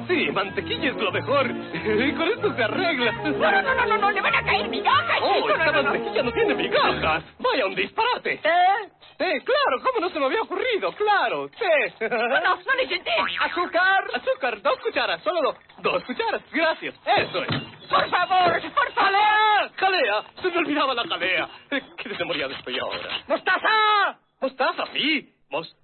Sí, 0.07 0.31
mantequilla 0.33 0.91
es 0.91 0.97
lo 0.97 1.13
mejor. 1.13 1.47
Y 2.09 2.13
con 2.15 2.29
esto 2.29 2.55
se 2.55 2.65
arregla. 2.65 3.13
No, 3.13 3.31
no, 3.31 3.63
no, 3.63 3.87
no, 3.87 3.99
no, 3.99 4.11
le 4.11 4.21
van 4.21 4.35
a 4.35 4.45
caer 4.45 4.69
migajas. 4.69 5.19
Oh, 5.23 5.49
esta 5.49 5.73
mantequilla 5.73 6.23
no 6.23 6.33
tiene 6.33 6.55
migajas. 6.55 7.25
Vaya 7.39 7.67
un 7.67 7.75
disparate. 7.75 8.35
¿Eh? 8.35 8.89
Eh, 9.21 9.41
claro, 9.45 9.83
¿cómo 9.83 10.01
no 10.01 10.11
se 10.11 10.19
me 10.21 10.27
había 10.27 10.43
ocurrido? 10.43 10.93
Claro, 10.93 11.49
sí. 11.49 12.07
No, 12.09 12.29
no, 12.29 12.57
no 12.57 12.75
necesité. 12.77 13.11
Azúcar, 13.41 14.05
azúcar, 14.15 14.63
dos 14.63 14.79
cucharas, 14.81 15.23
solo 15.23 15.41
dos. 15.43 15.57
Dos 15.79 16.05
cucharas, 16.05 16.43
gracias. 16.53 16.95
Eso 17.05 17.43
es. 17.43 17.49
Por 17.89 18.09
favor, 18.11 18.61
por 18.61 18.93
favor. 18.93 19.09
¡Jalea! 19.09 19.71
¡Jalea! 19.77 20.23
Se 20.43 20.49
me 20.51 20.59
olvidaba 20.59 20.95
la 20.95 21.05
jalea. 21.09 21.49
Eh, 21.71 21.83
¿Qué 21.97 22.09
desmemoriado 22.09 22.53
estoy 22.53 22.79
ahora? 22.79 23.23
¡Mostaza! 23.27 24.19
¿Mostaza, 24.41 24.85
sí? 24.93 25.35
¿Mos... 25.51 25.75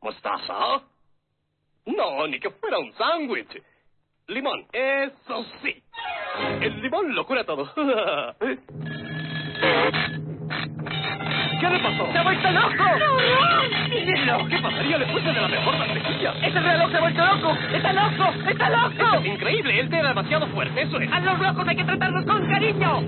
¿Mostaza? 0.00 0.82
No, 1.86 2.26
ni 2.26 2.40
que 2.40 2.50
fuera 2.50 2.78
un 2.78 2.92
sándwich. 2.94 3.62
Limón, 4.28 4.66
eso 4.72 5.44
sí. 5.62 5.82
El 6.60 6.80
limón 6.80 7.14
lo 7.14 7.26
cura 7.26 7.44
todo. 7.44 7.70
¿Qué 11.60 11.70
le 11.70 11.78
pasó? 11.80 12.12
¡Se 12.12 12.18
ha 12.18 12.22
vuelto 12.22 12.50
loco! 12.50 12.84
¡Mírenlo! 13.88 14.48
¿Qué 14.48 14.58
pasaría 14.58 14.98
después 14.98 15.24
de 15.24 15.32
la 15.32 15.48
mejor 15.48 15.78
mantequilla? 15.78 16.32
¡Ese 16.46 16.60
reloj 16.60 16.90
se 16.90 16.96
ha 16.96 17.00
vuelto 17.00 17.24
loco! 17.24 17.58
¡Está 17.72 17.92
loco! 17.92 18.50
¡Está 18.50 18.70
loco! 18.70 19.18
Es 19.18 19.26
increíble, 19.26 19.80
él 19.80 19.88
era 19.92 20.08
demasiado 20.08 20.46
fuerte, 20.48 20.82
eso 20.82 20.98
es. 20.98 21.12
¡A 21.12 21.20
los 21.20 21.38
locos 21.38 21.68
hay 21.68 21.76
que 21.76 21.84
tratarlos 21.84 22.24
con 22.24 22.46
cariño! 22.48 23.02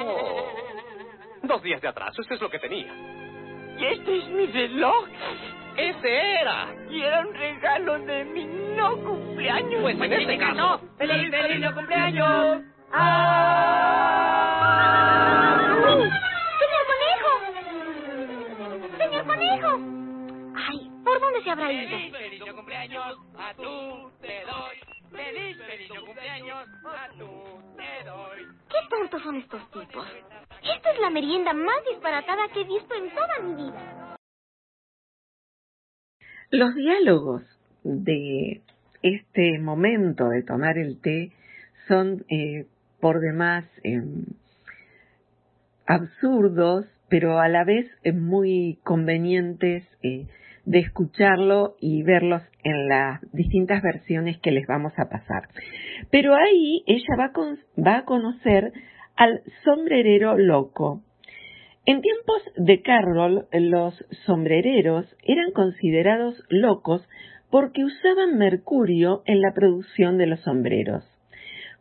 Oh. 0.00 0.52
Dos 1.42 1.62
días 1.62 1.80
de 1.80 1.88
atraso, 1.88 2.22
eso 2.22 2.34
es 2.34 2.40
lo 2.40 2.48
que 2.48 2.58
tenía. 2.58 2.92
¿Y 3.78 3.84
este 3.84 4.18
es 4.18 4.28
mi 4.28 4.46
reloj? 4.46 5.08
¡Ese 5.76 6.40
era! 6.40 6.68
Y 6.90 7.02
era 7.02 7.20
un 7.20 7.34
regalo 7.34 7.98
de 8.00 8.24
mi 8.26 8.44
no 8.44 8.96
cumpleaños. 9.02 9.80
Pues 9.82 10.00
en 10.00 10.12
este 10.12 10.38
caso- 10.38 10.54
¡No! 10.54 10.78
¡Feliz, 10.98 11.30
feliz 11.30 11.60
no 11.60 11.74
cumpleaños! 11.74 12.62
¡Ah! 12.92 14.38
¡Señor 16.58 16.84
Conejo! 16.92 17.30
¡Señor 18.98 19.24
Conejo! 19.26 19.70
Ay, 20.56 20.90
¿por 21.04 21.20
dónde 21.20 21.42
se 21.42 21.50
habrá 21.50 21.72
ido? 21.72 21.88
¡Feliz, 21.88 22.12
feliz 22.12 22.40
no 22.46 22.54
cumpleaños! 22.56 23.18
¡A 23.38 23.54
tú 23.54 24.10
te 24.20 24.44
doy! 24.44 24.76
¡Feliz, 25.10 25.56
feliz 25.66 25.90
no 25.94 26.04
cumpleaños! 26.06 26.68
¡A 26.84 27.08
tú 27.18 27.62
te 27.76 28.04
doy! 28.04 28.46
¡Qué 28.68 28.78
tontos 28.90 29.22
son 29.22 29.36
estos 29.36 29.70
tipos! 29.70 30.06
Esta 30.62 30.90
es 30.92 31.00
la 31.00 31.10
merienda 31.10 31.52
más 31.54 31.82
disparatada 31.88 32.48
que 32.48 32.60
he 32.60 32.64
visto 32.64 32.94
en 32.94 33.10
toda 33.14 33.38
mi 33.40 33.54
vida. 33.64 34.16
Los 36.52 36.74
diálogos 36.74 37.42
de 37.82 38.60
este 39.02 39.58
momento 39.58 40.28
de 40.28 40.42
tomar 40.42 40.76
el 40.76 41.00
té 41.00 41.32
son 41.88 42.24
eh, 42.28 42.66
por 43.00 43.20
demás 43.20 43.64
em, 43.82 44.26
absurdos, 45.86 46.84
pero 47.08 47.38
a 47.38 47.48
la 47.48 47.64
vez 47.64 47.86
eh, 48.04 48.12
muy 48.12 48.78
convenientes 48.84 49.82
eh, 50.02 50.26
de 50.66 50.78
escucharlo 50.80 51.74
y 51.80 52.02
verlos 52.02 52.42
en 52.64 52.86
las 52.86 53.20
distintas 53.32 53.82
versiones 53.82 54.38
que 54.40 54.52
les 54.52 54.66
vamos 54.66 54.92
a 54.98 55.08
pasar. 55.08 55.48
Pero 56.10 56.34
ahí 56.34 56.84
ella 56.86 57.16
va 57.18 57.24
a, 57.24 57.32
con- 57.32 57.58
va 57.82 57.96
a 57.96 58.04
conocer 58.04 58.72
al 59.16 59.40
sombrerero 59.64 60.36
loco. 60.36 61.02
En 61.84 62.00
tiempos 62.00 62.42
de 62.56 62.80
Carroll, 62.80 63.46
los 63.52 64.04
sombrereros 64.24 65.04
eran 65.24 65.50
considerados 65.50 66.40
locos 66.48 67.02
porque 67.50 67.84
usaban 67.84 68.38
mercurio 68.38 69.22
en 69.26 69.40
la 69.40 69.52
producción 69.52 70.16
de 70.16 70.26
los 70.26 70.40
sombreros. 70.42 71.04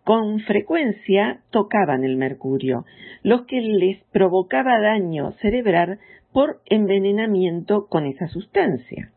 Con 0.04 0.40
frecuencia 0.40 1.42
tocaban 1.52 2.04
el 2.04 2.18
mercurio, 2.18 2.86
lo 3.22 3.46
que 3.46 3.62
les 3.62 4.04
provocaba 4.12 4.82
daño 4.82 5.34
cerebral 5.34 6.00
por 6.34 6.62
envenenamiento 6.66 7.86
con 7.88 8.08
esa 8.08 8.28
sustancia. 8.28 9.12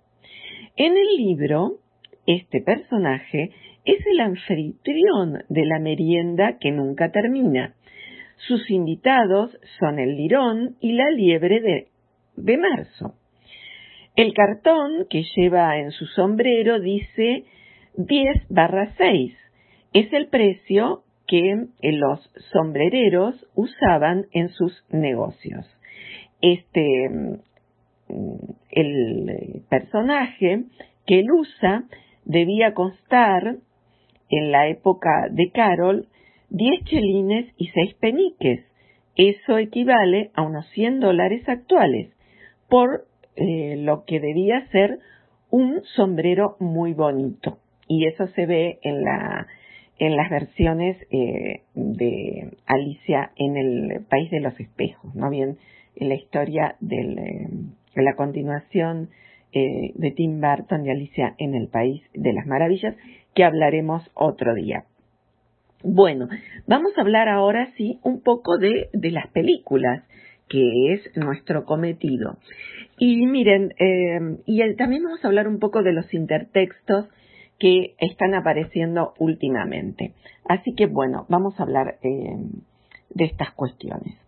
En 0.77 0.93
el 0.99 1.17
libro, 1.17 1.79
este 2.27 2.61
personaje 2.61 3.53
es 3.87 4.05
el 4.07 4.21
anfitrión 4.21 5.45
de 5.49 5.65
la 5.65 5.79
merienda 5.79 6.59
que 6.59 6.73
nunca 6.73 7.11
termina. 7.11 7.75
Sus 8.37 8.71
invitados 8.71 9.57
son 9.79 9.99
el 9.99 10.17
lirón 10.17 10.77
y 10.81 10.93
la 10.93 11.11
liebre 11.11 11.89
de, 12.37 12.59
marzo. 12.59 13.15
El 14.17 14.33
cartón 14.35 15.07
que 15.09 15.25
lleva 15.35 15.79
en 15.79 15.91
su 15.91 16.07
sombrero 16.07 16.81
dice 16.81 17.45
10 17.97 18.49
barra 18.49 18.93
6. 18.97 19.35
Es 19.93 20.13
el 20.13 20.29
precio 20.29 21.05
que 21.27 21.67
los 21.83 22.31
sombrereros 22.53 23.47
usaban 23.55 24.27
en 24.33 24.51
sus 24.51 24.85
negocios. 24.91 25.67
Este, 26.41 27.09
mm, 27.09 27.35
el 28.71 29.63
personaje 29.69 30.65
que 31.07 31.21
él 31.21 31.31
usa 31.31 31.85
debía 32.25 32.75
constar 32.75 33.57
en 34.29 34.53
la 34.53 34.69
época 34.69 35.29
de 35.31 35.51
Carol 35.51 36.09
10 36.55 36.85
chelines 36.85 37.53
y 37.57 37.67
6 37.67 37.95
peniques. 37.95 38.65
Eso 39.17 39.59
equivale 39.59 40.31
a 40.35 40.43
unos 40.43 40.69
100 40.71 41.01
dólares 41.01 41.49
actuales, 41.49 42.11
por 42.69 43.07
eh, 43.35 43.77
lo 43.79 44.05
que 44.05 44.21
debía 44.21 44.67
ser 44.69 45.01
un 45.51 45.83
sombrero 45.97 46.57
muy 46.61 46.95
bonito. 46.95 47.59
Y 47.89 48.07
eso 48.07 48.29
se 48.29 48.47
ve 48.47 48.79
en, 48.83 49.03
la, 49.03 49.49
en 49.99 50.17
las 50.17 50.31
versiones 50.31 50.97
eh, 51.11 51.63
de 51.75 52.53
Alicia 52.67 53.33
en 53.37 53.57
el 53.57 54.05
País 54.09 54.31
de 54.31 54.41
los 54.41 54.59
Espejos, 54.61 55.13
¿no? 55.15 55.31
Bien, 55.31 55.59
en 55.97 56.09
la 56.09 56.15
historia 56.15 56.77
del, 56.79 57.19
eh, 57.19 57.49
de 57.97 58.03
la 58.03 58.15
continuación 58.15 59.11
eh, 59.53 59.91
de 59.97 60.11
Tim 60.13 60.41
Burton 60.41 60.85
de 60.85 60.93
Alicia 60.93 61.35
en 61.39 61.57
el 61.57 61.67
País 61.67 62.03
de 62.15 62.33
las 62.33 62.47
Maravillas, 62.47 62.95
que 63.35 63.43
hablaremos 63.43 64.09
otro 64.15 64.55
día. 64.55 64.85
Bueno, 65.87 66.29
vamos 66.67 66.97
a 66.97 67.03
hablar 67.03 67.29
ahora 67.29 67.71
sí 67.77 68.01
un 68.03 68.23
poco 68.23 68.57
de, 68.57 68.89
de 68.95 69.11
las 69.11 69.29
películas, 69.29 70.03
que 70.49 70.95
es 70.95 71.15
nuestro 71.15 71.67
cometido. 71.67 72.39
Y 72.99 73.27
miren, 73.27 73.75
eh, 73.79 74.39
y 74.47 74.75
también 74.77 75.03
vamos 75.03 75.23
a 75.23 75.29
hablar 75.29 75.47
un 75.47 75.59
poco 75.59 75.83
de 75.83 75.93
los 75.93 76.13
intertextos 76.15 77.07
que 77.59 77.97
están 77.99 78.35
apareciendo 78.35 79.13
últimamente. 79.19 80.15
Así 80.49 80.75
que 80.75 80.87
bueno, 80.87 81.27
vamos 81.29 81.61
a 81.61 81.65
hablar 81.65 81.99
eh, 82.03 82.37
de 83.11 83.25
estas 83.27 83.53
cuestiones. 83.53 84.24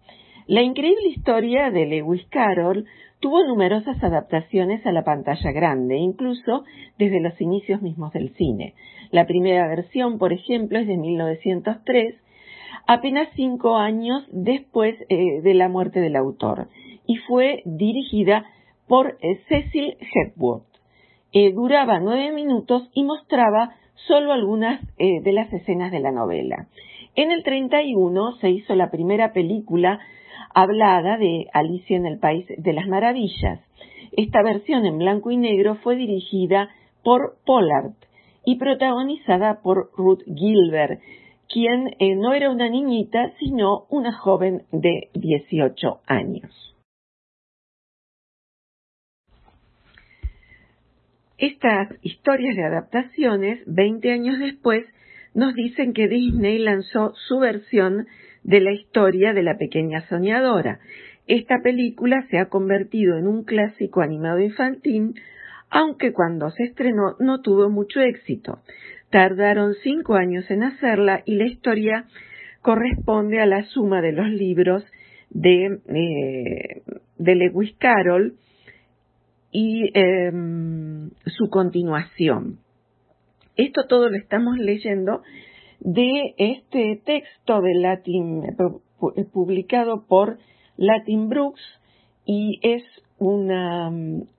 La 0.48 0.62
increíble 0.62 1.08
historia 1.08 1.72
de 1.72 1.86
Lewis 1.86 2.24
Carroll 2.30 2.86
tuvo 3.18 3.42
numerosas 3.44 4.00
adaptaciones 4.04 4.86
a 4.86 4.92
la 4.92 5.02
pantalla 5.02 5.50
grande, 5.50 5.96
incluso 5.96 6.62
desde 6.98 7.20
los 7.20 7.40
inicios 7.40 7.82
mismos 7.82 8.12
del 8.12 8.32
cine. 8.36 8.74
La 9.10 9.26
primera 9.26 9.66
versión, 9.66 10.18
por 10.18 10.32
ejemplo, 10.32 10.78
es 10.78 10.86
de 10.86 10.98
1903, 10.98 12.14
apenas 12.86 13.28
cinco 13.34 13.76
años 13.76 14.24
después 14.30 14.94
eh, 15.08 15.40
de 15.42 15.54
la 15.54 15.68
muerte 15.68 15.98
del 15.98 16.14
autor, 16.14 16.68
y 17.08 17.16
fue 17.16 17.62
dirigida 17.64 18.44
por 18.86 19.18
eh, 19.20 19.40
Cecil 19.48 19.96
Hepworth. 20.14 20.62
Eh, 21.32 21.52
duraba 21.54 21.98
nueve 21.98 22.30
minutos 22.30 22.88
y 22.94 23.02
mostraba 23.02 23.74
solo 24.06 24.32
algunas 24.32 24.80
de 24.98 25.32
las 25.32 25.52
escenas 25.52 25.90
de 25.90 25.98
la 25.98 26.12
novela. 26.12 26.68
En 27.16 27.32
el 27.32 27.42
31 27.42 28.36
se 28.36 28.50
hizo 28.50 28.76
la 28.76 28.90
primera 28.90 29.32
película 29.32 29.98
hablada 30.54 31.18
de 31.18 31.46
Alicia 31.52 31.96
en 31.96 32.06
el 32.06 32.18
País 32.18 32.46
de 32.56 32.72
las 32.72 32.86
Maravillas. 32.88 33.60
Esta 34.12 34.42
versión 34.42 34.86
en 34.86 34.98
blanco 34.98 35.30
y 35.30 35.36
negro 35.36 35.76
fue 35.76 35.96
dirigida 35.96 36.70
por 37.02 37.36
Pollard 37.44 37.92
y 38.44 38.56
protagonizada 38.56 39.60
por 39.60 39.90
Ruth 39.96 40.22
Gilbert, 40.24 41.00
quien 41.52 41.94
eh, 41.98 42.14
no 42.16 42.32
era 42.32 42.50
una 42.50 42.68
niñita, 42.68 43.32
sino 43.38 43.86
una 43.90 44.12
joven 44.12 44.62
de 44.72 45.10
18 45.14 46.00
años. 46.06 46.76
Estas 51.38 51.88
historias 52.02 52.56
de 52.56 52.64
adaptaciones, 52.64 53.60
20 53.66 54.10
años 54.10 54.38
después, 54.38 54.86
nos 55.34 55.54
dicen 55.54 55.92
que 55.92 56.08
Disney 56.08 56.58
lanzó 56.58 57.12
su 57.28 57.38
versión 57.38 58.06
de 58.46 58.60
la 58.60 58.72
historia 58.72 59.32
de 59.32 59.42
la 59.42 59.58
pequeña 59.58 60.06
soñadora. 60.08 60.78
Esta 61.26 61.56
película 61.62 62.24
se 62.30 62.38
ha 62.38 62.46
convertido 62.46 63.18
en 63.18 63.26
un 63.26 63.42
clásico 63.42 64.02
animado 64.02 64.38
infantil, 64.38 65.14
aunque 65.68 66.12
cuando 66.12 66.50
se 66.50 66.62
estrenó 66.62 67.16
no 67.18 67.40
tuvo 67.40 67.68
mucho 67.68 68.00
éxito. 68.00 68.60
Tardaron 69.10 69.74
cinco 69.82 70.14
años 70.14 70.48
en 70.48 70.62
hacerla 70.62 71.22
y 71.24 71.34
la 71.34 71.46
historia 71.46 72.04
corresponde 72.62 73.40
a 73.40 73.46
la 73.46 73.64
suma 73.64 74.00
de 74.00 74.12
los 74.12 74.28
libros 74.28 74.84
de, 75.30 75.80
eh, 75.88 76.82
de 77.18 77.34
Lewis 77.34 77.74
Carroll 77.78 78.34
y 79.50 79.90
eh, 79.92 80.30
su 81.26 81.50
continuación. 81.50 82.58
Esto 83.56 83.86
todo 83.88 84.08
lo 84.08 84.16
estamos 84.16 84.56
leyendo 84.58 85.22
de 85.80 86.34
este 86.38 87.00
texto 87.04 87.60
de 87.60 87.74
Latin 87.74 88.42
publicado 89.32 90.06
por 90.06 90.38
Latin 90.76 91.28
Brooks 91.28 91.62
y 92.24 92.58
es 92.62 92.82
una 93.18 93.90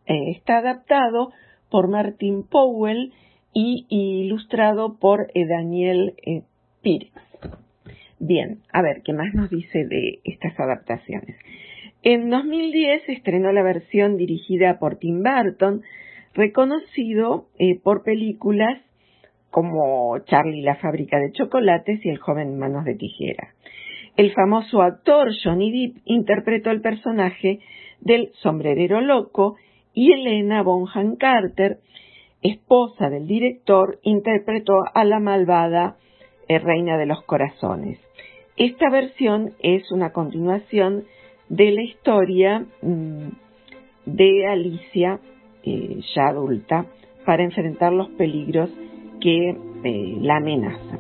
eh, 0.06 0.32
está 0.32 0.58
adaptado 0.58 1.32
por 1.70 1.88
Martin 1.90 2.44
Powell 2.44 3.14
y, 3.54 3.86
ilustrado 3.90 4.98
por 5.00 5.32
eh, 5.34 5.46
Daniel 5.48 6.14
eh, 6.26 6.44
Pires. 6.82 7.12
Bien, 8.20 8.60
a 8.72 8.82
ver, 8.82 9.02
¿qué 9.04 9.14
más 9.14 9.34
nos 9.34 9.50
dice 9.50 9.86
de 9.86 10.20
estas 10.24 10.60
adaptaciones? 10.60 11.36
En 12.04 12.30
2010 12.30 13.04
se 13.06 13.14
estrenó 13.14 13.52
la 13.52 13.64
versión 13.64 14.18
dirigida 14.18 14.80
por 14.80 14.98
Tim 14.98 15.24
Burton, 15.24 15.82
reconocido 16.34 17.48
eh, 17.58 17.80
por 17.80 18.04
películas 18.04 18.80
como 19.58 20.20
Charlie 20.20 20.62
la 20.62 20.76
fábrica 20.76 21.18
de 21.18 21.32
chocolates 21.32 22.06
y 22.06 22.10
El 22.10 22.20
joven 22.20 22.60
manos 22.60 22.86
de 22.86 22.94
tijera. 22.94 23.56
El 24.16 24.32
famoso 24.32 24.84
actor 24.84 25.30
Johnny 25.44 25.72
Depp 25.72 25.98
interpretó 26.06 26.70
el 26.70 26.80
personaje 26.80 27.58
del 28.00 28.30
sombrerero 28.44 29.02
loco 29.02 29.56
y 29.96 30.14
Elena 30.14 30.62
Bonham 30.62 31.16
Carter, 31.16 31.80
esposa 32.44 33.10
del 33.10 33.26
director, 33.26 33.98
interpretó 34.04 34.76
a 34.94 35.04
la 35.06 35.20
malvada 35.20 35.98
eh, 36.48 36.60
reina 36.60 36.96
de 37.00 37.08
los 37.08 37.24
corazones. 37.24 37.98
Esta 38.58 38.92
versión 38.92 39.54
es 39.58 39.92
una 39.92 40.12
continuación 40.12 41.06
de 41.50 41.72
la 41.72 41.82
historia 41.82 42.64
mm, 42.84 43.30
de 44.06 44.48
Alicia, 44.52 45.20
eh, 45.64 46.00
ya 46.14 46.28
adulta, 46.28 46.86
para 47.26 47.44
enfrentar 47.44 47.92
los 47.92 48.10
peligros 48.10 48.70
que 49.28 49.50
eh, 49.84 50.18
la 50.22 50.38
amenazan. 50.38 51.00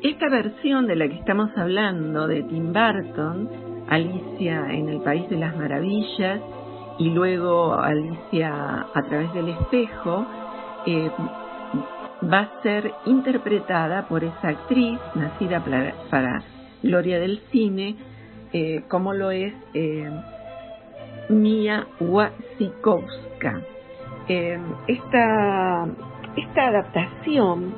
Esta 0.00 0.30
versión 0.30 0.86
de 0.86 0.96
la 0.96 1.08
que 1.08 1.16
estamos 1.16 1.50
hablando 1.58 2.26
de 2.26 2.42
Tim 2.44 2.72
Burton, 2.72 3.50
Alicia 3.86 4.64
en 4.70 4.88
el 4.88 5.02
País 5.02 5.28
de 5.28 5.36
las 5.36 5.54
Maravillas 5.54 6.40
y 6.98 7.10
luego 7.10 7.74
Alicia 7.74 8.86
a 8.94 9.02
través 9.10 9.34
del 9.34 9.50
espejo, 9.50 10.24
eh, 10.86 11.10
va 12.24 12.38
a 12.38 12.62
ser 12.62 12.90
interpretada 13.04 14.08
por 14.08 14.24
esa 14.24 14.48
actriz 14.48 14.98
nacida 15.16 15.62
para, 16.10 16.42
Gloria 16.82 17.20
del 17.20 17.40
Cine, 17.52 17.94
eh, 18.54 18.84
como 18.88 19.12
lo 19.12 19.32
es 19.32 19.52
Mia 21.28 21.86
Wasikowska. 22.00 23.77
Esta, 24.28 25.86
esta 26.36 26.66
adaptación 26.66 27.74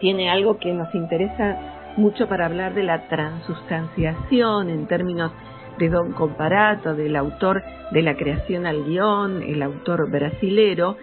tiene 0.00 0.30
algo 0.30 0.58
que 0.58 0.72
nos 0.72 0.94
interesa 0.94 1.58
mucho 1.96 2.28
para 2.28 2.46
hablar 2.46 2.74
de 2.74 2.82
la 2.82 3.08
transustanciación 3.08 4.70
en 4.70 4.86
términos 4.86 5.32
de 5.78 5.88
Don 5.88 6.12
Comparato, 6.12 6.94
del 6.94 7.16
autor 7.16 7.62
de 7.90 8.02
la 8.02 8.16
creación 8.16 8.66
al 8.66 8.84
guion, 8.84 9.42
el 9.42 9.62
autor 9.62 10.10
brasilero, 10.10 10.96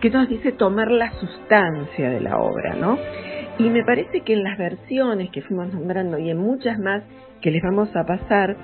que 0.00 0.10
nos 0.10 0.28
dice 0.28 0.52
tomar 0.52 0.90
la 0.90 1.10
sustancia 1.12 2.10
de 2.10 2.20
la 2.20 2.38
obra, 2.38 2.74
¿no? 2.74 2.98
Y 3.58 3.70
me 3.70 3.84
parece 3.84 4.20
que 4.20 4.34
en 4.34 4.44
las 4.44 4.56
versiones 4.56 5.30
que 5.30 5.42
fuimos 5.42 5.72
nombrando 5.72 6.18
y 6.18 6.30
en 6.30 6.38
muchas 6.38 6.78
más 6.78 7.02
que 7.40 7.50
les 7.50 7.62
vamos 7.62 7.94
a 7.96 8.04
pasar, 8.04 8.56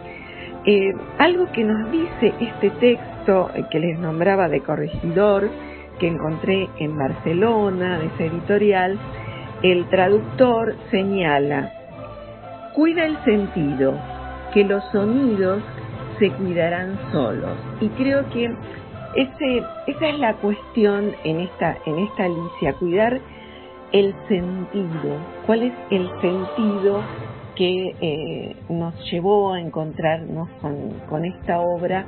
eh, 0.67 0.95
algo 1.19 1.51
que 1.53 1.65
nos 1.65 1.91
dice 1.91 2.35
este 2.41 2.71
texto 2.71 3.51
que 3.71 3.79
les 3.79 3.99
nombraba 3.99 4.49
de 4.49 4.61
corregidor, 4.61 5.51
que 5.99 6.09
encontré 6.09 6.69
en 6.79 6.97
Barcelona, 6.97 7.99
de 7.99 8.07
ese 8.07 8.27
editorial, 8.27 8.99
el 9.63 9.89
traductor 9.89 10.75
señala, 10.91 11.73
cuida 12.75 13.05
el 13.05 13.23
sentido, 13.25 13.95
que 14.53 14.65
los 14.65 14.83
sonidos 14.91 15.63
se 16.19 16.31
cuidarán 16.31 16.99
solos. 17.13 17.57
Y 17.81 17.89
creo 17.91 18.29
que 18.31 18.45
ese, 19.17 19.63
esa 19.87 20.09
es 20.09 20.19
la 20.19 20.35
cuestión 20.35 21.13
en 21.25 21.41
esta, 21.41 21.77
en 21.87 21.99
esta 21.99 22.25
Alicia, 22.25 22.73
cuidar 22.75 23.21
el 23.93 24.15
sentido. 24.29 25.19
¿Cuál 25.47 25.63
es 25.65 25.73
el 25.91 26.09
sentido 26.21 27.03
que 27.57 27.95
eh, 28.01 28.57
nos 28.69 28.95
llevó 29.11 29.53
a 29.53 29.61
encontrarnos 29.61 30.49
con, 30.61 30.91
con 31.09 31.25
esta 31.25 31.61
obra? 31.61 32.07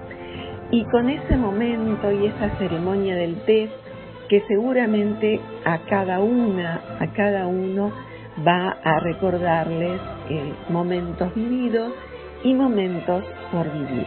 Y 0.71 0.85
con 0.85 1.09
ese 1.09 1.37
momento 1.37 2.11
y 2.11 2.27
esa 2.27 2.51
ceremonia 2.59 3.15
del 3.15 3.37
té 3.45 3.71
que 4.29 4.43
seguramente 4.49 5.41
a 5.65 5.79
cada 5.79 6.21
una, 6.21 6.81
a 6.99 7.07
cada 7.13 7.47
uno 7.47 7.93
va 8.47 8.77
a 8.83 9.01
recordarles 9.01 10.01
eh, 10.29 10.53
momentos 10.69 11.35
vividos 11.35 11.93
y 12.45 12.55
momentos 12.55 13.25
por 13.53 13.73
vivir. 13.73 14.07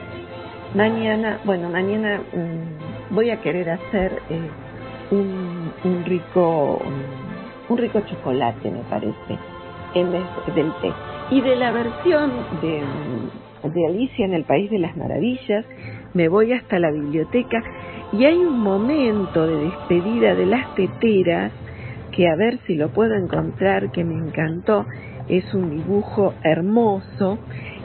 Mañana, 0.75 1.39
bueno, 1.45 1.69
mañana 1.69 2.19
mm, 2.19 3.15
voy 3.15 3.31
a 3.31 3.41
querer 3.41 3.69
hacer 3.71 4.21
eh, 4.29 4.49
un, 5.11 5.73
un, 5.83 6.05
rico 6.05 6.79
un 7.69 7.77
rico 7.77 8.01
chocolate, 8.01 8.69
me 8.69 8.83
parece, 8.83 9.37
en 9.95 10.11
vez 10.11 10.23
del 10.55 10.71
té. 10.81 10.91
Y 11.31 11.41
de 11.41 11.55
la 11.55 11.71
versión 11.71 12.31
de, 12.61 12.81
de 13.69 13.85
Alicia 13.85 14.25
en 14.25 14.33
el 14.33 14.43
País 14.45 14.69
de 14.71 14.79
las 14.79 14.97
Maravillas, 14.97 15.65
me 16.13 16.27
voy 16.27 16.53
hasta 16.53 16.79
la 16.79 16.91
biblioteca 16.91 17.61
y 18.11 18.25
hay 18.25 18.37
un 18.37 18.59
momento 18.59 19.45
de 19.45 19.65
despedida 19.65 20.33
de 20.33 20.45
las 20.47 20.73
teteras 20.75 21.51
que 22.11 22.27
a 22.27 22.35
ver 22.35 22.59
si 22.65 22.75
lo 22.75 22.89
puedo 22.89 23.13
encontrar, 23.13 23.91
que 23.91 24.03
me 24.03 24.15
encantó, 24.15 24.85
es 25.27 25.53
un 25.53 25.69
dibujo 25.69 26.33
hermoso 26.43 27.37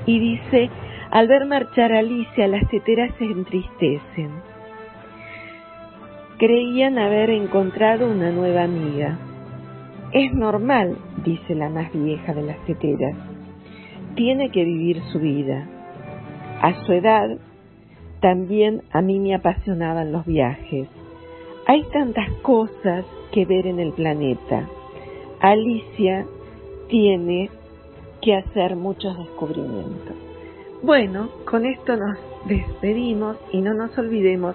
y 0.07 0.19
dice, 0.19 0.71
al 1.11 1.29
ver 1.29 1.45
marchar 1.47 1.93
a 1.93 1.99
Alicia 1.99 2.49
las 2.49 2.67
teteras 2.69 3.13
se 3.19 3.25
entristecen. 3.25 4.31
Creían 6.39 6.99
haber 6.99 7.31
encontrado 7.31 8.11
una 8.11 8.33
nueva 8.33 8.65
amiga. 8.65 9.19
Es 10.13 10.33
normal, 10.33 10.97
dice 11.25 11.55
la 11.55 11.69
más 11.69 11.93
vieja 11.93 12.33
de 12.35 12.43
las 12.43 12.59
teteras. 12.65 13.34
Tiene 14.17 14.51
que 14.51 14.65
vivir 14.65 15.03
su 15.13 15.19
vida. 15.19 15.69
A 16.63 16.85
su 16.85 16.93
edad 16.93 17.37
también 18.21 18.83
a 18.91 19.03
mí 19.03 19.19
me 19.19 19.35
apasionaban 19.35 20.13
los 20.13 20.25
viajes. 20.25 20.89
Hay 21.67 21.83
tantas 21.93 22.31
cosas 22.43 23.05
que 23.33 23.45
ver 23.45 23.67
en 23.67 23.81
el 23.81 23.93
planeta. 23.93 24.69
Alicia 25.41 26.27
tiene 26.89 27.51
que 28.23 28.37
hacer 28.37 28.77
muchos 28.77 29.19
descubrimientos. 29.19 30.17
Bueno, 30.83 31.31
con 31.45 31.67
esto 31.67 31.97
nos 31.97 32.19
despedimos 32.47 33.37
y 33.53 33.61
no 33.61 33.75
nos 33.75 33.97
olvidemos 33.99 34.55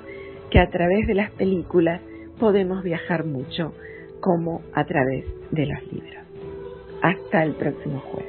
que 0.50 0.60
a 0.60 0.70
través 0.70 1.06
de 1.08 1.16
las 1.16 1.32
películas 1.32 2.02
podemos 2.40 2.84
viajar 2.84 3.26
mucho, 3.26 3.74
como 4.20 4.62
a 4.74 4.86
través 4.86 5.26
de 5.52 5.66
los 5.66 5.94
libros. 5.94 6.24
Hasta 7.02 7.44
el 7.44 7.54
próximo 7.54 8.00
jueves. 8.00 8.29